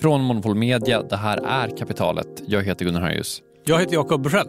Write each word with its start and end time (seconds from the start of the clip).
Från 0.00 0.20
Monopol 0.20 0.54
Media, 0.54 1.02
det 1.02 1.16
här 1.16 1.38
är 1.46 1.76
Kapitalet. 1.76 2.42
Jag 2.46 2.62
heter 2.62 2.84
Gunnar 2.84 3.00
Harjus. 3.00 3.42
Jag 3.64 3.80
heter 3.80 3.94
Jakob 3.94 4.22
Bursell. 4.22 4.46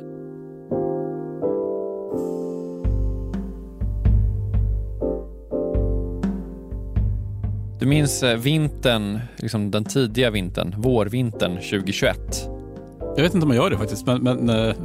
Du 7.79 7.85
minns 7.85 8.23
eh, 8.23 8.37
vintern, 8.37 9.19
liksom 9.37 9.71
den 9.71 9.83
tidiga 9.83 10.29
vintern, 10.31 10.75
vårvintern 10.77 11.55
2021? 11.55 12.19
Jag 13.15 13.23
vet 13.23 13.33
inte 13.33 13.45
om 13.45 13.53
jag 13.53 13.63
gör 13.63 13.69
det 13.69 13.77
faktiskt, 13.77 14.05
men, 14.05 14.23
men 14.23 14.49
äh, 14.49 14.75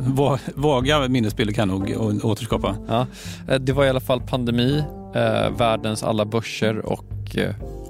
vaga 0.54 1.08
minnesbilder 1.08 1.54
kan 1.54 1.70
jag 1.70 1.80
nog 1.80 2.24
återskapa. 2.24 2.76
Ja, 2.88 3.06
eh, 3.48 3.60
det 3.60 3.72
var 3.72 3.84
i 3.84 3.88
alla 3.88 4.00
fall 4.00 4.20
pandemi, 4.20 4.84
eh, 5.14 5.50
världens 5.58 6.02
alla 6.02 6.24
börser 6.24 6.78
och 6.78 7.04
eh, 7.10 7.13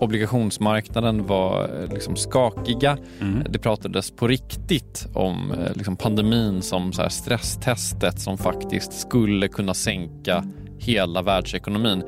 obligationsmarknaden 0.01 1.27
var 1.27 1.71
liksom 1.93 2.17
skakiga. 2.17 2.99
Mm. 3.21 3.45
Det 3.51 3.59
pratades 3.59 4.11
på 4.11 4.29
riktigt 4.29 5.07
om 5.15 5.55
liksom 5.75 5.97
pandemin 5.97 6.63
som 6.63 6.93
så 6.93 7.11
stresstestet 7.11 8.21
som 8.21 8.39
faktiskt 8.39 8.93
skulle 8.93 9.49
kunna 9.49 9.75
sänka 9.75 10.45
hela 10.79 11.23
världsekonomin 11.23 12.03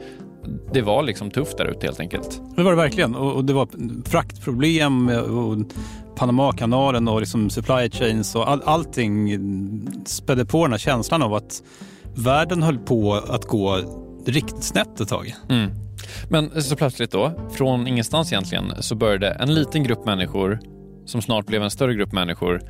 det 0.72 0.82
var 0.82 1.02
liksom 1.02 1.30
tufft 1.30 1.58
där 1.58 1.64
ute 1.64 1.86
helt 1.86 2.00
enkelt. 2.00 2.40
Det 2.56 2.62
var 2.62 2.70
det 2.70 2.76
verkligen 2.76 3.14
och, 3.14 3.44
det 3.44 3.52
var 3.52 3.68
fraktproblem 4.08 5.08
och 5.08 5.58
Panamakanalen 6.16 7.08
och 7.08 7.20
liksom 7.20 7.50
supply 7.50 7.90
chains 7.90 8.34
och 8.34 8.50
all, 8.50 8.62
allting 8.64 9.38
spädde 10.06 10.46
på 10.46 10.64
den 10.64 10.72
här 10.72 10.78
känslan 10.78 11.22
av 11.22 11.34
att 11.34 11.62
världen 12.14 12.62
höll 12.62 12.78
på 12.78 13.14
att 13.14 13.44
gå 13.44 13.80
riktigt 14.26 14.64
snett 14.64 15.00
ett 15.00 15.08
tag. 15.08 15.34
Mm. 15.48 15.70
Men 16.30 16.62
så 16.62 16.76
plötsligt 16.76 17.10
då, 17.10 17.48
från 17.52 17.86
ingenstans 17.86 18.32
egentligen, 18.32 18.82
så 18.82 18.94
började 18.94 19.28
en 19.28 19.54
liten 19.54 19.82
grupp 19.82 20.04
människor 20.04 20.58
som 21.04 21.22
snart 21.22 21.46
blev 21.46 21.62
en 21.62 21.70
större 21.70 21.94
grupp 21.94 22.12
människor 22.12 22.60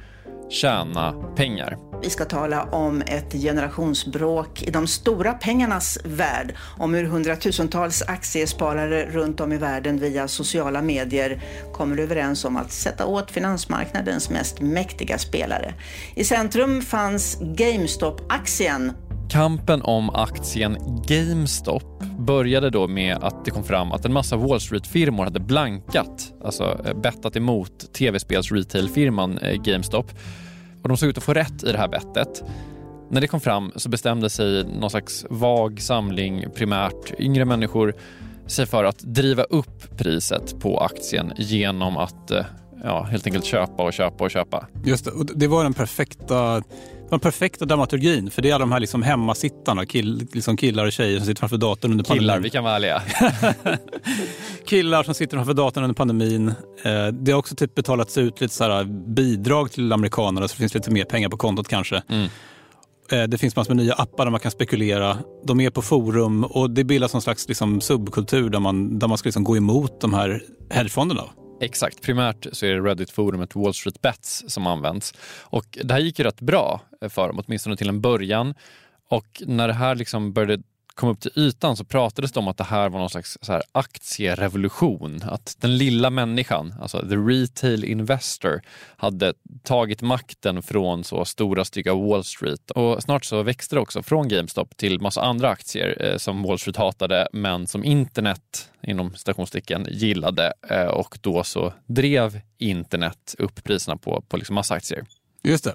tjäna 0.51 1.13
pengar. 1.13 1.77
Vi 2.03 2.11
ska 2.11 2.25
tala 2.25 2.63
om 2.63 3.03
ett 3.07 3.33
generationsbråk 3.33 4.63
i 4.63 4.71
de 4.71 4.87
stora 4.87 5.33
pengarnas 5.33 5.99
värld. 6.05 6.55
Om 6.79 6.95
hur 6.95 7.05
hundratusentals 7.05 8.03
aktiesparare 8.03 9.07
runt 9.07 9.41
om 9.41 9.53
i 9.53 9.57
världen 9.57 9.99
via 9.99 10.29
sociala 10.29 10.83
medier 10.83 11.43
kommer 11.73 11.99
överens 11.99 12.45
om 12.45 12.57
att 12.57 12.73
sätta 12.73 13.07
åt 13.07 13.31
finansmarknadens 13.31 14.31
mest 14.31 14.61
mäktiga 14.61 15.19
spelare. 15.19 15.75
I 16.15 16.25
centrum 16.25 16.83
fanns 16.83 17.39
GameStop-aktien 17.41 18.93
Kampen 19.31 19.83
om 19.83 20.11
aktien 20.11 20.77
GameStop 21.09 22.03
började 22.19 22.71
då 22.71 22.89
med 22.89 23.17
att 23.17 23.45
det 23.45 23.51
kom 23.51 23.65
fram 23.65 23.93
att 23.93 24.05
en 24.05 24.13
massa 24.13 24.37
Wall 24.37 24.61
Street-firmor 24.61 25.25
hade 25.25 25.41
blankat, 25.41 26.33
alltså 26.45 26.81
eh, 26.85 26.95
bettat 26.95 27.37
emot 27.37 27.93
tv-spels 27.93 28.53
retailfirman 28.53 29.39
eh, 29.39 29.63
GameStop. 29.63 30.11
Och 30.83 30.89
de 30.89 30.97
såg 30.97 31.09
ut 31.09 31.19
att 31.19 31.25
få 31.25 31.35
rätt 31.35 31.65
i 31.65 31.73
det 31.73 31.79
här 31.79 31.89
bettet. 31.89 32.45
När 33.11 33.21
det 33.21 33.27
kom 33.27 33.41
fram 33.41 33.73
så 33.77 33.89
bestämde 33.89 34.31
sig 34.31 34.65
någon 34.65 34.91
slags 34.91 35.27
vag 35.31 35.81
samling, 35.81 36.45
primärt 36.55 37.21
yngre 37.21 37.45
människor, 37.45 37.95
sig 38.47 38.67
för 38.67 38.85
att 38.85 38.99
driva 38.99 39.43
upp 39.43 39.99
priset 39.99 40.61
på 40.61 40.81
aktien 40.81 41.33
genom 41.37 41.97
att 41.97 42.31
eh, 42.31 42.45
ja, 42.85 43.03
helt 43.03 43.27
enkelt 43.27 43.45
köpa 43.45 43.83
och 43.83 43.93
köpa 43.93 44.25
och 44.25 44.31
köpa. 44.31 44.67
Just 44.85 45.05
det, 45.05 45.11
och 45.11 45.27
det 45.27 45.47
var 45.47 45.63
den 45.65 45.75
perfekta 45.75 46.63
den 47.11 47.21
perfekta 47.21 47.65
dramaturgin. 47.65 48.31
För 48.31 48.43
det 48.43 48.51
är 48.51 48.55
alla 48.55 48.63
de 48.63 48.73
här 48.73 48.81
liksom 48.81 49.03
hemmasittarna, 49.03 49.87
kill, 49.87 50.29
liksom 50.33 50.57
killar 50.57 50.87
och 50.87 50.93
tjejer 50.93 51.19
som 51.19 51.27
sitter 51.27 51.41
framför 51.41 51.57
datorn 51.57 51.91
under 51.91 52.05
pandemin. 52.05 52.23
Killar, 52.23 52.41
vi 52.41 52.51
kan 52.51 52.65
vara 52.65 52.77
ärliga. 52.77 53.03
killar 54.67 55.03
som 55.03 55.15
sitter 55.15 55.37
framför 55.37 55.55
datorn 55.55 55.85
under 55.85 55.95
pandemin. 55.95 56.49
Eh, 56.85 57.07
det 57.07 57.33
har 57.33 57.39
också 57.39 57.55
typ 57.55 57.75
betalats 57.75 58.19
ut 58.19 58.41
lite 58.41 58.55
så 58.55 58.85
bidrag 59.07 59.73
till 59.73 59.93
amerikanerna 59.93 60.49
så 60.49 60.53
det 60.53 60.59
finns 60.59 60.75
lite 60.75 60.91
mer 60.91 61.05
pengar 61.05 61.29
på 61.29 61.37
kontot 61.37 61.69
kanske. 61.69 62.03
Mm. 62.09 62.29
Eh, 63.13 63.23
det 63.23 63.39
finns 63.39 63.57
massor 63.57 63.75
med 63.75 63.85
nya 63.85 63.95
appar 63.95 64.25
där 64.25 64.31
man 64.31 64.41
kan 64.41 64.51
spekulera. 64.51 65.19
De 65.45 65.61
är 65.61 65.71
på 65.71 65.83
forum 65.83 66.45
och 66.45 66.71
det 66.71 66.85
bildas 66.85 67.13
någon 67.13 67.23
slags 67.23 67.49
liksom 67.49 67.81
subkultur 67.81 68.51
där 68.51 68.61
man, 68.61 68.99
där 68.99 69.09
man 69.09 69.19
ska 69.19 69.27
liksom 69.27 69.45
gå 69.45 69.57
emot 69.57 70.01
de 70.01 70.15
här 70.15 70.43
hedgefonderna. 70.71 71.25
Exakt, 71.61 72.03
primärt 72.03 72.47
så 72.53 72.67
är 72.67 72.75
det 72.75 72.81
Reddit-forumet 72.81 73.55
Wall 73.55 73.75
Street 73.75 74.03
Bets 74.03 74.45
som 74.49 74.67
används. 74.67 75.15
Och 75.41 75.79
det 75.83 75.93
här 75.95 76.01
gick 76.01 76.19
ju 76.19 76.25
rätt 76.25 76.41
bra 76.41 76.81
för 77.09 77.29
dem, 77.29 77.43
åtminstone 77.47 77.77
till 77.77 77.89
en 77.89 78.01
början. 78.01 78.55
Och 79.09 79.43
när 79.47 79.69
det 79.69 79.75
här 79.75 79.95
liksom 79.95 80.33
började 80.33 80.63
kom 80.97 81.09
upp 81.09 81.21
till 81.21 81.33
ytan 81.35 81.77
så 81.77 81.85
pratades 81.85 82.33
det 82.33 82.41
om 82.41 82.49
att 82.49 82.57
det 82.57 82.65
här 82.65 82.89
var 82.89 82.99
någon 82.99 83.11
slags 83.11 83.39
så 83.41 83.53
här 83.53 83.63
aktierevolution. 83.73 85.23
Att 85.23 85.57
den 85.61 85.79
lilla 85.79 86.11
människan, 86.11 86.75
alltså 86.81 87.09
the 87.09 87.17
retail 87.17 87.85
investor, 87.85 88.63
hade 88.97 89.35
tagit 89.63 90.03
makten 90.03 90.63
från 90.63 91.05
så 91.05 91.25
stora 91.25 91.65
stygga 91.65 91.95
Wall 91.95 92.25
Street. 92.25 92.71
Och 92.71 93.03
snart 93.03 93.25
så 93.25 93.43
växte 93.43 93.77
det 93.77 93.81
också 93.81 94.03
från 94.03 94.29
GameStop 94.29 94.77
till 94.77 95.01
massa 95.01 95.23
andra 95.23 95.49
aktier 95.49 95.97
eh, 96.01 96.17
som 96.17 96.43
Wall 96.43 96.59
Street 96.59 96.77
hatade 96.77 97.29
men 97.33 97.67
som 97.67 97.85
internet 97.85 98.71
inom 98.83 99.15
stationstecken 99.15 99.87
gillade 99.91 100.53
eh, 100.71 100.87
och 100.87 101.19
då 101.21 101.45
så 101.45 101.73
drev 101.87 102.41
internet 102.59 103.35
upp 103.39 103.65
priserna 103.65 103.97
på, 103.97 104.25
på 104.29 104.37
liksom 104.37 104.55
massa 104.55 104.75
aktier. 104.75 105.05
Just 105.43 105.65
det. 105.65 105.75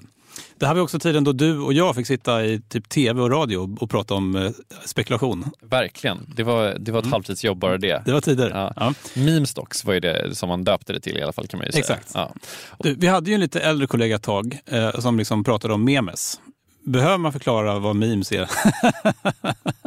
Det 0.58 0.66
här 0.66 0.74
var 0.74 0.82
också 0.82 0.98
tiden 0.98 1.24
då 1.24 1.32
du 1.32 1.58
och 1.58 1.72
jag 1.72 1.94
fick 1.94 2.06
sitta 2.06 2.44
i 2.44 2.60
typ 2.60 2.88
tv 2.88 3.22
och 3.22 3.30
radio 3.30 3.76
och 3.80 3.90
prata 3.90 4.14
om 4.14 4.36
eh, 4.36 4.50
spekulation. 4.84 5.44
Verkligen. 5.60 6.26
Det 6.36 6.42
var, 6.42 6.76
det 6.78 6.92
var 6.92 6.98
ett 6.98 7.04
mm. 7.04 7.12
halvtidsjobb 7.12 7.58
bara 7.58 7.78
det. 7.78 8.02
Det 8.04 8.12
var 8.12 8.20
tider. 8.20 8.50
Ja. 8.50 8.72
Ja. 8.76 8.94
Memestocks 9.14 9.84
var 9.84 9.94
ju 9.94 10.00
det 10.00 10.34
som 10.34 10.48
man 10.48 10.64
döpte 10.64 10.92
det 10.92 11.00
till 11.00 11.18
i 11.18 11.22
alla 11.22 11.32
fall 11.32 11.46
kan 11.46 11.58
man 11.58 11.66
ju 11.66 11.72
säga. 11.72 11.80
Exakt. 11.80 12.10
Ja. 12.14 12.32
Du, 12.78 12.94
vi 12.94 13.06
hade 13.06 13.30
ju 13.30 13.34
en 13.34 13.40
lite 13.40 13.60
äldre 13.60 13.86
kollega 13.86 14.16
ett 14.16 14.22
tag 14.22 14.58
eh, 14.66 15.00
som 15.00 15.18
liksom 15.18 15.44
pratade 15.44 15.74
om 15.74 15.84
memes. 15.84 16.40
Behöver 16.84 17.18
man 17.18 17.32
förklara 17.32 17.78
vad 17.78 17.96
memes 17.96 18.32
är? 18.32 18.50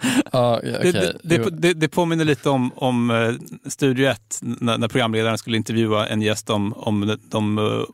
Ah, 0.32 0.56
okay. 0.56 0.92
det, 0.92 1.16
det, 1.22 1.50
det, 1.50 1.74
det, 1.74 1.88
påminner 1.88 2.24
lite 2.24 2.50
om, 2.50 2.72
om 2.76 3.10
uh, 3.10 3.34
Studio 3.66 4.08
1 4.08 4.38
när, 4.40 4.78
när, 4.78 4.88
programledaren 4.88 5.38
skulle 5.38 5.56
intervjua 5.56 6.06
en 6.06 6.22
gäst 6.22 6.50
om, 6.50 6.72
om 6.72 7.18
de, 7.30 7.58
uh, 7.58 7.84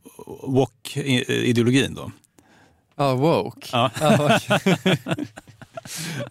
woke-ideologin. 0.42 1.94
Då. 1.94 2.10
Ja, 2.96 3.04
ah, 3.04 3.14
woke. 3.14 3.68
Ja. 3.72 3.90
Ah, 4.00 4.38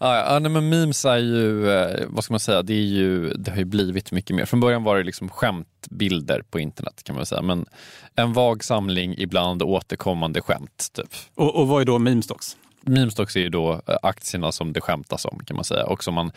ah, 0.00 0.16
ja, 0.16 0.38
nej, 0.38 0.50
men 0.50 0.68
memes 0.68 1.04
är 1.04 1.16
ju, 1.16 1.70
eh, 1.70 2.06
vad 2.08 2.24
ska 2.24 2.32
man 2.32 2.40
säga, 2.40 2.62
det, 2.62 2.74
är 2.74 2.86
ju, 2.86 3.34
det 3.34 3.50
har 3.50 3.58
ju 3.58 3.64
blivit 3.64 4.12
mycket 4.12 4.36
mer. 4.36 4.44
Från 4.44 4.60
början 4.60 4.84
var 4.84 4.96
det 4.96 5.02
liksom 5.02 5.28
skämtbilder 5.28 6.42
på 6.50 6.60
internet 6.60 7.02
kan 7.04 7.16
man 7.16 7.26
säga, 7.26 7.42
men 7.42 7.66
en 8.14 8.32
vag 8.32 8.64
samling 8.64 9.14
ibland 9.18 9.62
återkommande 9.62 10.40
skämt. 10.40 10.88
Typ. 10.92 11.14
Och, 11.34 11.56
och 11.56 11.68
vad 11.68 11.82
är 11.82 11.86
då 11.86 11.98
memestocks? 11.98 12.56
Memestocks 12.86 13.36
är 13.36 13.40
ju 13.40 13.48
då 13.48 13.72
eh, 13.72 13.96
aktierna 14.02 14.52
som 14.52 14.72
det 14.72 14.80
skämtas 14.80 15.24
om 15.24 15.44
kan 15.44 15.56
man 15.56 15.64
säga 15.64 15.86
och 15.86 16.04
som 16.04 16.14
man 16.14 16.32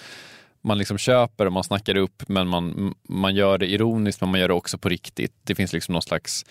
man 0.62 0.78
liksom 0.78 0.98
köper 0.98 1.46
och 1.46 1.54
man 1.54 1.64
snackar 1.64 1.96
upp 1.98 2.24
men 2.28 2.48
man, 2.48 2.96
man 3.10 3.36
gör 3.36 3.58
det 3.58 3.72
ironiskt 3.72 4.22
men 4.22 4.30
man 4.30 4.40
gör 4.40 4.48
det 4.48 4.54
också 4.54 4.78
på 4.78 4.90
riktigt. 4.90 5.34
Det 5.44 5.56
finns 5.56 5.74
liksom 5.74 5.94
någon 5.94 6.02
slags 6.02 6.46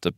typ 0.00 0.16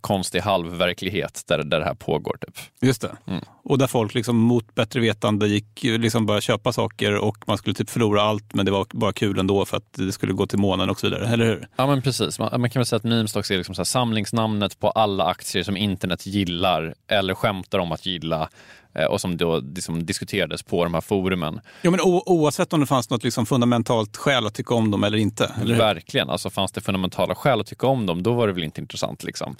konstig 0.00 0.40
halvverklighet 0.40 1.42
där, 1.46 1.58
där 1.58 1.78
det 1.78 1.84
här 1.84 1.94
pågår. 1.94 2.36
Typ. 2.40 2.58
Just 2.82 3.00
det. 3.00 3.16
Mm. 3.26 3.44
Och 3.64 3.78
där 3.78 3.86
folk 3.86 4.14
liksom 4.14 4.36
mot 4.36 4.74
bättre 4.74 5.00
vetande 5.00 5.48
gick 5.48 5.82
liksom 5.82 6.26
började 6.26 6.42
köpa 6.42 6.72
saker 6.72 7.14
och 7.14 7.36
man 7.46 7.58
skulle 7.58 7.74
typ 7.74 7.90
förlora 7.90 8.22
allt 8.22 8.54
men 8.54 8.66
det 8.66 8.72
var 8.72 8.86
bara 8.90 9.12
kul 9.12 9.38
ändå 9.38 9.64
för 9.64 9.76
att 9.76 9.92
det 9.92 10.12
skulle 10.12 10.32
gå 10.32 10.46
till 10.46 10.58
månen 10.58 10.90
och 10.90 11.00
så 11.00 11.06
vidare, 11.06 11.28
eller 11.28 11.44
hur? 11.44 11.68
Ja 11.76 11.86
men 11.86 12.02
precis. 12.02 12.38
Man, 12.38 12.60
man 12.60 12.70
kan 12.70 12.80
väl 12.80 12.86
säga 12.86 12.96
att 12.96 13.04
memestocks 13.04 13.50
är 13.50 13.56
liksom 13.56 13.74
så 13.74 13.84
samlingsnamnet 13.84 14.80
på 14.80 14.90
alla 14.90 15.24
aktier 15.24 15.62
som 15.62 15.76
internet 15.76 16.26
gillar 16.26 16.94
eller 17.08 17.34
skämtar 17.34 17.78
om 17.78 17.92
att 17.92 18.06
gilla 18.06 18.48
Eh, 18.94 19.04
och 19.06 19.20
som 19.20 19.36
då 19.36 19.60
liksom 19.60 20.06
diskuterades 20.06 20.62
på 20.62 20.84
de 20.84 20.94
här 20.94 21.00
forumen. 21.00 21.60
Ja, 21.82 21.90
men 21.90 22.00
oavsett 22.26 22.72
om 22.72 22.80
det 22.80 22.86
fanns 22.86 23.10
något 23.10 23.24
liksom 23.24 23.46
fundamentalt 23.46 24.16
skäl 24.16 24.46
att 24.46 24.54
tycka 24.54 24.74
om 24.74 24.90
dem 24.90 25.04
eller 25.04 25.18
inte? 25.18 25.52
Eller 25.60 25.78
Verkligen. 25.78 26.30
Alltså, 26.30 26.50
fanns 26.50 26.72
det 26.72 26.80
fundamentala 26.80 27.34
skäl 27.34 27.60
att 27.60 27.66
tycka 27.66 27.86
om 27.86 28.06
dem, 28.06 28.22
då 28.22 28.32
var 28.32 28.46
det 28.46 28.52
väl 28.52 28.64
inte 28.64 28.80
intressant. 28.94 29.24
Liksom. 29.24 29.56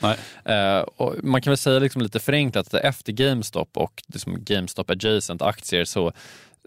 Och 0.96 1.14
man 1.22 1.42
kan 1.42 1.50
väl 1.50 1.58
säga 1.58 1.78
liksom 1.78 2.02
lite 2.02 2.20
förenklat 2.20 2.74
att 2.74 2.84
efter 2.84 3.12
GameStop 3.12 3.76
och 3.76 4.02
liksom 4.06 4.44
GameStop 4.44 4.90
adjacent 4.90 5.42
aktier 5.42 5.84
så 5.84 6.12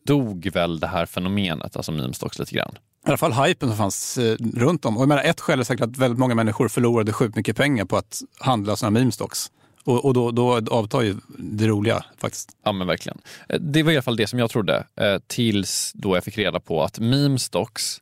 dog 0.07 0.49
väl 0.53 0.79
det 0.79 0.87
här 0.87 1.05
fenomenet, 1.05 1.77
alltså 1.77 1.91
meme 1.91 2.13
stocks 2.13 2.39
lite 2.39 2.55
grann. 2.55 2.77
I 3.05 3.09
alla 3.09 3.17
fall 3.17 3.33
hypen 3.33 3.69
som 3.69 3.77
fanns 3.77 4.17
eh, 4.17 4.37
runt 4.55 4.85
om. 4.85 4.97
Och 4.97 5.01
jag 5.01 5.07
menar, 5.07 5.23
ett 5.23 5.41
skäl 5.41 5.59
är 5.59 5.63
säkert 5.63 5.83
att 5.83 5.97
väldigt 5.97 6.19
många 6.19 6.35
människor 6.35 6.67
förlorade 6.67 7.13
sjukt 7.13 7.35
mycket 7.35 7.57
pengar 7.57 7.85
på 7.85 7.97
att 7.97 8.21
handla 8.39 8.75
sådana 8.75 8.99
meme 8.99 9.11
stocks. 9.11 9.51
Och, 9.83 10.05
och 10.05 10.13
då, 10.13 10.31
då 10.31 10.61
avtar 10.71 11.01
ju 11.01 11.15
det 11.37 11.67
roliga 11.67 12.05
faktiskt. 12.17 12.49
Ja 12.63 12.71
men 12.71 12.87
verkligen. 12.87 13.17
Eh, 13.49 13.59
det 13.59 13.83
var 13.83 13.91
i 13.91 13.95
alla 13.95 14.01
fall 14.01 14.15
det 14.15 14.27
som 14.27 14.39
jag 14.39 14.49
trodde 14.49 14.83
tills 15.27 15.91
då 15.95 16.15
jag 16.15 16.23
fick 16.23 16.37
reda 16.37 16.59
på 16.59 16.83
att 16.83 16.99
meme 16.99 17.39
stocks, 17.39 17.97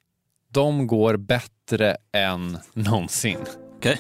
de 0.51 0.87
går 0.87 1.17
bättre 1.17 1.97
än 2.13 2.57
någonsin. 2.73 3.39
Okay. 3.85 3.97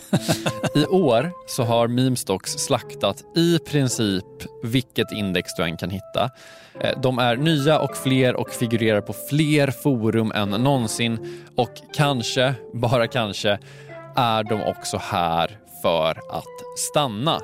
I 0.75 0.85
år 0.85 1.31
så 1.47 1.63
har 1.63 1.87
memestocks 1.87 2.51
slaktat 2.51 3.23
i 3.35 3.59
princip 3.59 4.25
vilket 4.63 5.11
index 5.11 5.55
du 5.57 5.63
än 5.63 5.77
kan 5.77 5.89
hitta. 5.89 6.29
Eh, 6.81 6.99
de 7.01 7.19
är 7.19 7.35
nya 7.35 7.79
och 7.79 7.97
fler 7.97 8.35
och 8.35 8.49
figurerar 8.49 9.01
på 9.01 9.13
fler 9.29 9.71
forum 9.71 10.31
än 10.35 10.49
någonsin 10.49 11.43
och 11.55 11.71
kanske, 11.93 12.53
bara 12.73 13.07
kanske, 13.07 13.59
är 14.15 14.43
de 14.43 14.61
också 14.61 14.97
här 14.97 15.59
för 15.81 16.11
att 16.11 16.79
stanna. 16.91 17.39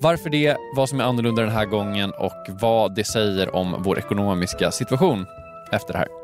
Varför 0.00 0.30
det, 0.30 0.56
vad 0.76 0.88
som 0.88 1.00
är 1.00 1.04
annorlunda 1.04 1.42
den 1.42 1.52
här 1.52 1.66
gången 1.66 2.10
och 2.10 2.46
vad 2.48 2.94
det 2.94 3.04
säger 3.04 3.54
om 3.54 3.76
vår 3.78 3.98
ekonomiska 3.98 4.70
situation 4.70 5.26
efter 5.72 5.92
det 5.92 5.98
här. 5.98 6.23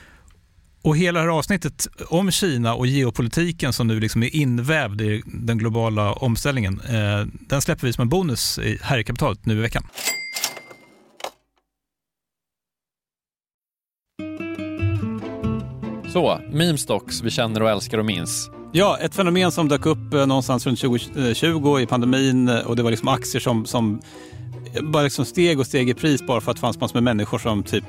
Och 0.83 0.97
hela 0.97 1.19
det 1.19 1.25
här 1.25 1.37
avsnittet 1.37 1.87
om 2.07 2.31
Kina 2.31 2.75
och 2.75 2.87
geopolitiken 2.87 3.73
som 3.73 3.87
nu 3.87 3.99
liksom 3.99 4.23
är 4.23 4.35
invävd 4.35 5.01
i 5.01 5.21
den 5.25 5.57
globala 5.57 6.13
omställningen, 6.13 6.81
eh, 6.89 7.27
den 7.49 7.61
släpper 7.61 7.87
vi 7.87 7.93
som 7.93 8.01
en 8.01 8.09
bonus 8.09 8.59
här 8.81 8.97
i 8.97 9.03
kapitalet 9.03 9.45
nu 9.45 9.57
i 9.57 9.61
veckan. 9.61 9.83
Så, 16.13 16.39
memestocks 16.51 17.21
vi 17.21 17.29
känner 17.29 17.63
och 17.63 17.69
älskar 17.69 17.97
och 17.97 18.05
minns. 18.05 18.49
Ja, 18.73 18.97
ett 18.97 19.15
fenomen 19.15 19.51
som 19.51 19.67
dök 19.67 19.85
upp 19.85 20.13
eh, 20.13 20.27
någonstans 20.27 20.65
runt 20.65 20.79
2020 20.79 21.79
i 21.79 21.85
pandemin 21.85 22.49
eh, 22.49 22.59
och 22.59 22.75
det 22.75 22.83
var 22.83 22.91
liksom 22.91 23.07
aktier 23.07 23.39
som, 23.39 23.65
som 23.65 24.01
bara 24.81 25.03
liksom 25.03 25.25
steg 25.25 25.59
och 25.59 25.65
steg 25.65 25.89
i 25.89 25.93
pris 25.93 26.27
bara 26.27 26.41
för 26.41 26.51
att 26.51 26.57
det 26.57 26.61
fanns 26.61 26.79
massor 26.79 26.93
med 26.93 27.03
människor 27.03 27.37
som 27.37 27.63
typ 27.63 27.85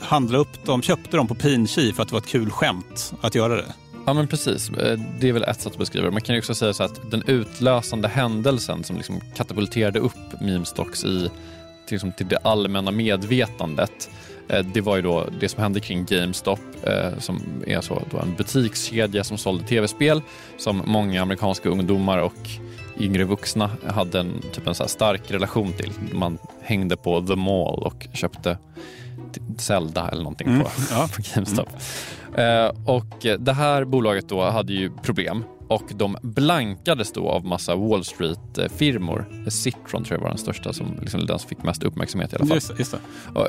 handlade 0.00 0.38
upp 0.38 0.64
dem, 0.64 0.82
köpte 0.82 1.16
dem 1.16 1.28
på 1.28 1.34
Pinchi 1.34 1.92
för 1.92 2.02
att 2.02 2.08
det 2.08 2.12
var 2.12 2.20
ett 2.20 2.26
kul 2.26 2.50
skämt 2.50 3.14
att 3.20 3.34
göra 3.34 3.56
det. 3.56 3.74
Ja 4.06 4.14
men 4.14 4.28
precis, 4.28 4.70
eh, 4.70 4.98
det 5.20 5.28
är 5.28 5.32
väl 5.32 5.42
ett 5.42 5.60
sätt 5.60 5.72
att 5.72 5.78
beskriva 5.78 6.06
det. 6.06 6.12
Man 6.12 6.20
kan 6.20 6.34
ju 6.34 6.38
också 6.38 6.54
säga 6.54 6.72
så 6.72 6.82
att 6.82 7.10
den 7.10 7.22
utlösande 7.26 8.08
händelsen 8.08 8.84
som 8.84 8.96
liksom 8.96 9.20
katapulterade 9.36 9.98
upp 9.98 10.40
memestocks 10.40 11.04
i, 11.04 11.30
till, 11.86 11.94
liksom, 11.94 12.12
till 12.12 12.28
det 12.28 12.36
allmänna 12.36 12.90
medvetandet 12.90 14.10
eh, 14.48 14.64
det 14.74 14.80
var 14.80 14.96
ju 14.96 15.02
då 15.02 15.26
det 15.40 15.48
som 15.48 15.62
hände 15.62 15.80
kring 15.80 16.04
GameStop 16.04 16.60
eh, 16.82 17.18
som 17.18 17.42
är 17.66 17.80
så 17.80 18.02
då 18.10 18.18
en 18.18 18.34
butikskedja 18.34 19.24
som 19.24 19.38
sålde 19.38 19.64
tv-spel 19.64 20.22
som 20.56 20.82
många 20.86 21.22
amerikanska 21.22 21.68
ungdomar 21.68 22.18
och 22.18 22.50
yngre 22.98 23.24
vuxna 23.24 23.70
hade 23.86 24.20
en, 24.20 24.42
typ 24.52 24.66
en 24.66 24.74
så 24.74 24.88
stark 24.88 25.30
relation 25.30 25.72
till. 25.72 25.92
Man 26.12 26.38
hängde 26.62 26.96
på 26.96 27.20
The 27.20 27.36
Mall 27.36 27.82
och 27.82 28.06
köpte 28.12 28.58
Zelda 29.58 30.08
eller 30.08 30.22
någonting 30.22 30.48
mm. 30.48 30.60
på, 30.62 30.70
ja. 30.90 31.08
på 31.16 31.22
GameStop. 31.34 31.68
Mm. 32.36 32.66
Eh, 32.66 32.72
och 32.84 33.26
det 33.38 33.52
här 33.52 33.84
bolaget 33.84 34.28
då 34.28 34.50
hade 34.50 34.72
ju 34.72 34.90
problem 35.02 35.44
och 35.68 35.82
de 35.94 36.16
blankades 36.22 37.12
då 37.12 37.28
av 37.28 37.44
massa 37.44 37.76
Wall 37.76 38.04
Street-firmor. 38.04 39.26
Citron 39.48 40.04
tror 40.04 40.18
jag 40.18 40.22
var 40.22 40.28
den 40.28 40.38
största, 40.38 40.72
som 40.72 40.98
liksom 41.00 41.26
den 41.26 41.38
som 41.38 41.48
fick 41.48 41.62
mest 41.62 41.82
uppmärksamhet 41.82 42.32
i 42.32 42.36
alla 42.36 42.46
fall. 42.46 42.56
Just, 42.56 42.78
just 42.78 42.94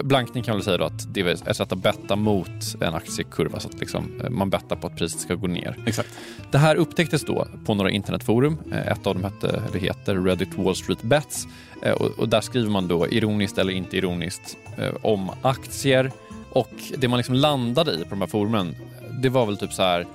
blankning 0.03 0.43
kan 0.43 0.55
man 0.55 0.63
säga 0.63 0.85
att 0.85 1.13
det 1.13 1.21
är 1.21 1.27
ett 1.27 1.57
sätt 1.57 1.71
att 1.71 1.77
betta 1.77 2.15
mot 2.15 2.75
en 2.81 2.93
aktiekurva 2.93 3.59
så 3.59 3.67
att 3.67 3.79
liksom 3.79 4.21
eh, 4.23 4.29
man 4.29 4.49
bettar 4.49 4.75
på 4.75 4.87
att 4.87 4.97
priset 4.97 5.19
ska 5.19 5.35
gå 5.35 5.47
ner. 5.47 5.77
Exakt. 5.85 6.09
Det 6.51 6.57
här 6.57 6.75
upptäcktes 6.75 7.25
då 7.25 7.47
på 7.65 7.73
några 7.73 7.91
internetforum. 7.91 8.57
Eh, 8.71 8.87
ett 8.87 9.07
av 9.07 9.13
dem 9.13 9.23
hette, 9.23 9.49
eller 9.49 9.79
heter 9.79 10.15
Reddit 10.15 10.57
Wall 10.57 10.75
Street 10.75 11.01
Bets 11.01 11.47
eh, 11.81 11.91
och, 11.91 12.19
och 12.19 12.29
där 12.29 12.41
skriver 12.41 12.69
man 12.69 12.87
då 12.87 13.07
ironiskt 13.07 13.57
eller 13.57 13.73
inte 13.73 13.97
ironiskt 13.97 14.57
om 15.01 15.31
aktier 15.41 16.11
och 16.49 16.73
det 16.97 17.07
man 17.07 17.17
liksom 17.17 17.35
landade 17.35 17.91
i 17.91 18.03
på 18.03 18.09
de 18.09 18.21
här 18.21 18.27
forumen 18.27 18.75
det 19.21 19.29
var 19.29 19.45
väl 19.45 19.57
typ 19.57 19.73
så 19.73 19.83
här 19.83 20.05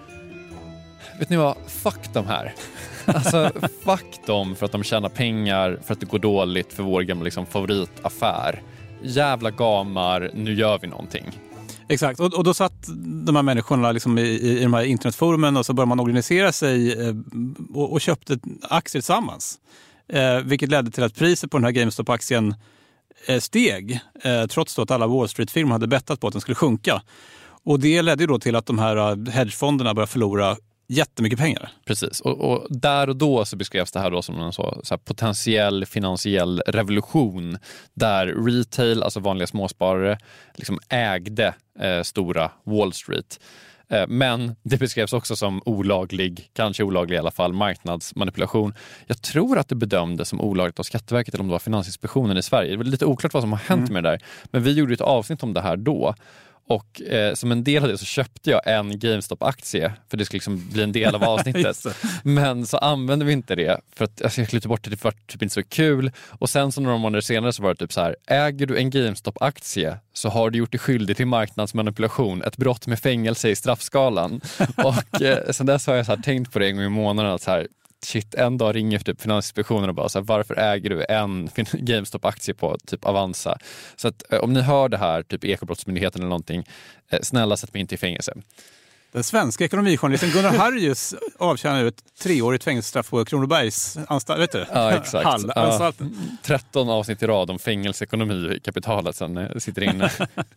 vet 1.22 1.30
ni 1.30 1.36
vad, 1.36 1.56
fuck 1.68 2.12
de 2.12 2.26
här. 2.26 2.54
Alltså 3.04 3.50
fuck 3.84 4.26
dem 4.26 4.56
för 4.56 4.66
att 4.66 4.72
de 4.72 4.82
tjänar 4.82 5.08
pengar 5.08 5.78
för 5.84 5.92
att 5.92 6.00
det 6.00 6.06
går 6.06 6.18
dåligt 6.18 6.72
för 6.72 6.82
vår 6.82 7.02
gamla 7.02 7.24
liksom, 7.24 7.46
favoritaffär. 7.46 8.62
Jävla 9.02 9.50
gamar, 9.50 10.30
nu 10.34 10.54
gör 10.54 10.78
vi 10.82 10.88
någonting. 10.88 11.24
Exakt, 11.88 12.20
och, 12.20 12.34
och 12.34 12.44
då 12.44 12.54
satt 12.54 12.86
de 13.26 13.36
här 13.36 13.42
människorna 13.42 13.92
liksom 13.92 14.18
i, 14.18 14.22
i, 14.22 14.58
i 14.58 14.62
de 14.62 14.74
här 14.74 14.82
internetforumen 14.82 15.56
och 15.56 15.66
så 15.66 15.72
började 15.72 15.88
man 15.88 16.00
organisera 16.00 16.52
sig 16.52 17.06
eh, 17.08 17.14
och, 17.74 17.92
och, 17.92 18.00
köpte 18.00 18.38
aktier 18.62 19.00
tillsammans. 19.00 19.58
Eh, 20.08 20.38
vilket 20.38 20.70
ledde 20.70 20.90
till 20.90 21.04
att 21.04 21.14
priset 21.14 21.50
på 21.50 21.56
den 21.56 21.64
här 21.64 21.72
GameStop-aktien 21.72 22.54
eh, 23.26 23.40
steg, 23.40 24.00
eh, 24.24 24.46
trots 24.46 24.78
att 24.78 24.90
alla 24.90 25.06
Wall 25.06 25.28
Street-firmor 25.28 25.72
hade 25.72 25.86
bettat 25.86 26.20
på 26.20 26.26
att 26.26 26.32
den 26.32 26.40
skulle 26.40 26.54
sjunka. 26.54 27.02
Och 27.64 27.80
det 27.80 28.02
ledde 28.02 28.26
då 28.26 28.38
till 28.38 28.56
att 28.56 28.66
de 28.66 28.78
här 28.78 28.96
eh, 28.96 29.32
hedgefonderna 29.32 29.94
började 29.94 30.12
förlora 30.12 30.56
jättemycket 30.92 31.38
pengar. 31.38 31.70
Precis, 31.84 32.20
och, 32.20 32.40
och, 32.40 32.66
där 32.70 33.08
och 33.08 33.16
då 33.16 33.44
så 33.44 33.56
beskrevs 33.56 33.92
det 33.92 34.00
här 34.00 34.11
då 34.11 34.22
som 34.22 34.40
en 34.40 34.52
så, 34.52 34.80
så 34.84 34.99
potentiell 34.99 35.87
finansiell 35.87 36.62
revolution 36.66 37.58
där 37.94 38.26
retail, 38.26 39.02
alltså 39.02 39.20
vanliga 39.20 39.46
småsparare, 39.46 40.18
liksom 40.54 40.78
ägde 40.88 41.54
eh, 41.80 42.02
stora 42.02 42.50
Wall 42.64 42.92
Street. 42.92 43.38
Eh, 43.92 44.06
men 44.08 44.56
det 44.62 44.76
beskrevs 44.76 45.12
också 45.12 45.37
som 45.37 45.62
olaglig, 45.64 46.50
kanske 46.52 46.82
olaglig 46.82 47.16
i 47.16 47.18
alla 47.18 47.30
fall, 47.30 47.52
marknadsmanipulation. 47.52 48.75
Jag 49.06 49.22
tror 49.22 49.58
att 49.58 49.68
det 49.68 49.75
bedömdes 49.75 50.28
som 50.28 50.40
olagligt 50.40 50.78
av 50.78 50.82
Skatteverket 50.82 51.34
eller 51.34 51.42
om 51.42 51.49
det 51.49 51.52
var 51.52 51.58
Finansinspektionen 51.58 52.37
i 52.37 52.42
Sverige. 52.42 52.76
Det 52.76 52.82
är 52.82 52.84
lite 52.84 53.06
oklart 53.06 53.34
vad 53.34 53.42
som 53.42 53.52
har 53.52 53.58
hänt 53.58 53.90
mm. 53.90 53.92
med 53.92 54.04
det 54.04 54.11
där. 54.11 54.20
Men 54.44 54.62
vi 54.62 54.72
gjorde 54.72 54.94
ett 54.94 55.00
avsnitt 55.00 55.42
om 55.42 55.54
det 55.54 55.61
här 55.61 55.76
då. 55.76 56.14
Och 56.66 57.02
eh, 57.02 57.35
som 57.35 57.52
en 57.52 57.64
del 57.64 57.83
av 57.83 57.88
det 57.88 57.99
så 57.99 58.04
köpte 58.04 58.50
jag 58.50 58.61
en 58.64 58.99
GameStop-aktie 58.99 59.92
för 60.11 60.16
det 60.16 60.25
skulle 60.25 60.37
liksom 60.37 60.69
bli 60.73 60.83
en 60.83 60.92
del 60.92 61.14
av 61.14 61.25
avsnittet. 61.33 61.87
Men 62.23 62.66
så 62.66 62.76
använde 62.76 63.25
vi 63.25 63.33
inte 63.33 63.54
det 63.54 63.81
för 63.97 64.04
att 64.04 64.23
alltså, 64.23 64.40
jag 64.40 64.49
klippte 64.49 64.69
bort 64.69 64.85
det, 64.85 64.90
det 64.90 65.04
var 65.04 65.14
typ 65.26 65.42
inte 65.42 65.54
så 65.54 65.62
kul. 65.62 66.12
Och 66.28 66.50
sen 66.50 66.73
så 66.73 66.81
några 66.81 66.97
månader 66.97 67.21
senare 67.21 67.52
så 67.52 67.62
var 67.62 67.71
det 67.71 67.76
typ 67.76 67.92
så 67.92 68.00
här, 68.00 68.16
äger 68.26 68.66
du 68.66 68.78
en 68.78 68.90
GameStop-aktie 68.90 69.97
så 70.12 70.28
har 70.28 70.50
du 70.50 70.59
gjort 70.59 70.73
dig 70.73 70.78
skyldig 70.78 71.16
till 71.16 71.26
marknadsmanipulation, 71.26 72.42
ett 72.42 72.57
brott 72.57 72.87
med 72.87 72.99
fängelse 72.99 73.49
i 73.49 73.57
straffskalan. 73.57 74.40
och 74.76 75.23
eh, 75.23 75.50
sen 75.50 75.66
dess 75.66 75.87
har 75.87 75.95
jag 75.95 76.07
så 76.07 76.16
tänkt 76.16 76.52
på 76.52 76.59
det 76.59 76.66
en 76.66 76.76
gång 76.76 76.85
i 76.85 76.88
månaden 76.88 77.33
att 77.33 77.42
så 77.42 77.50
här, 77.50 77.66
shit, 78.04 78.35
en 78.35 78.59
dag 78.59 78.75
ringer 78.75 78.99
typ 78.99 79.21
Finansinspektionen 79.21 79.88
och 79.88 79.94
bara 79.94 80.09
så 80.09 80.18
här, 80.18 80.26
varför 80.26 80.59
äger 80.59 80.90
du 80.90 81.04
en 81.09 81.49
GameStop-aktie 81.73 82.54
på 82.54 82.78
typ 82.87 83.04
Avanza? 83.04 83.59
Så 83.97 84.09
att, 84.09 84.32
eh, 84.32 84.38
om 84.38 84.52
ni 84.52 84.61
hör 84.61 84.88
det 84.88 84.99
här, 84.99 85.23
typ 85.23 85.44
Ekobrottsmyndigheten 85.44 86.21
eller 86.21 86.28
någonting, 86.28 86.64
eh, 87.09 87.21
snälla 87.23 87.56
sätt 87.56 87.75
mig 87.75 87.80
inte 87.80 87.94
i 87.94 87.99
fängelse. 87.99 88.35
Den 89.12 89.25
svenska 89.25 89.64
ekonomijournalisten 89.64 90.31
Gunnar 90.31 90.50
Harrius 90.50 91.14
avtjänar 91.38 91.85
ett 91.85 92.04
treårigt 92.21 92.64
fängelsestraff 92.64 93.11
på 93.11 93.25
Kronobergs 93.25 93.99
anstalt. 94.09 94.40
Vet 94.40 94.52
du? 94.52 94.66
Ja, 94.73 94.92
exakt. 94.92 95.25
Hall, 95.25 95.52
ja, 95.57 95.92
13 96.42 96.88
avsnitt 96.88 97.23
i 97.23 97.26
rad 97.26 97.50
om 97.50 97.59
fängelseekonomi 97.59 98.54
i 98.57 98.61
kapitalet 98.61 99.16
sen 99.16 99.37
eh, 99.37 99.57
sitter 99.59 99.83
inne. 99.83 100.11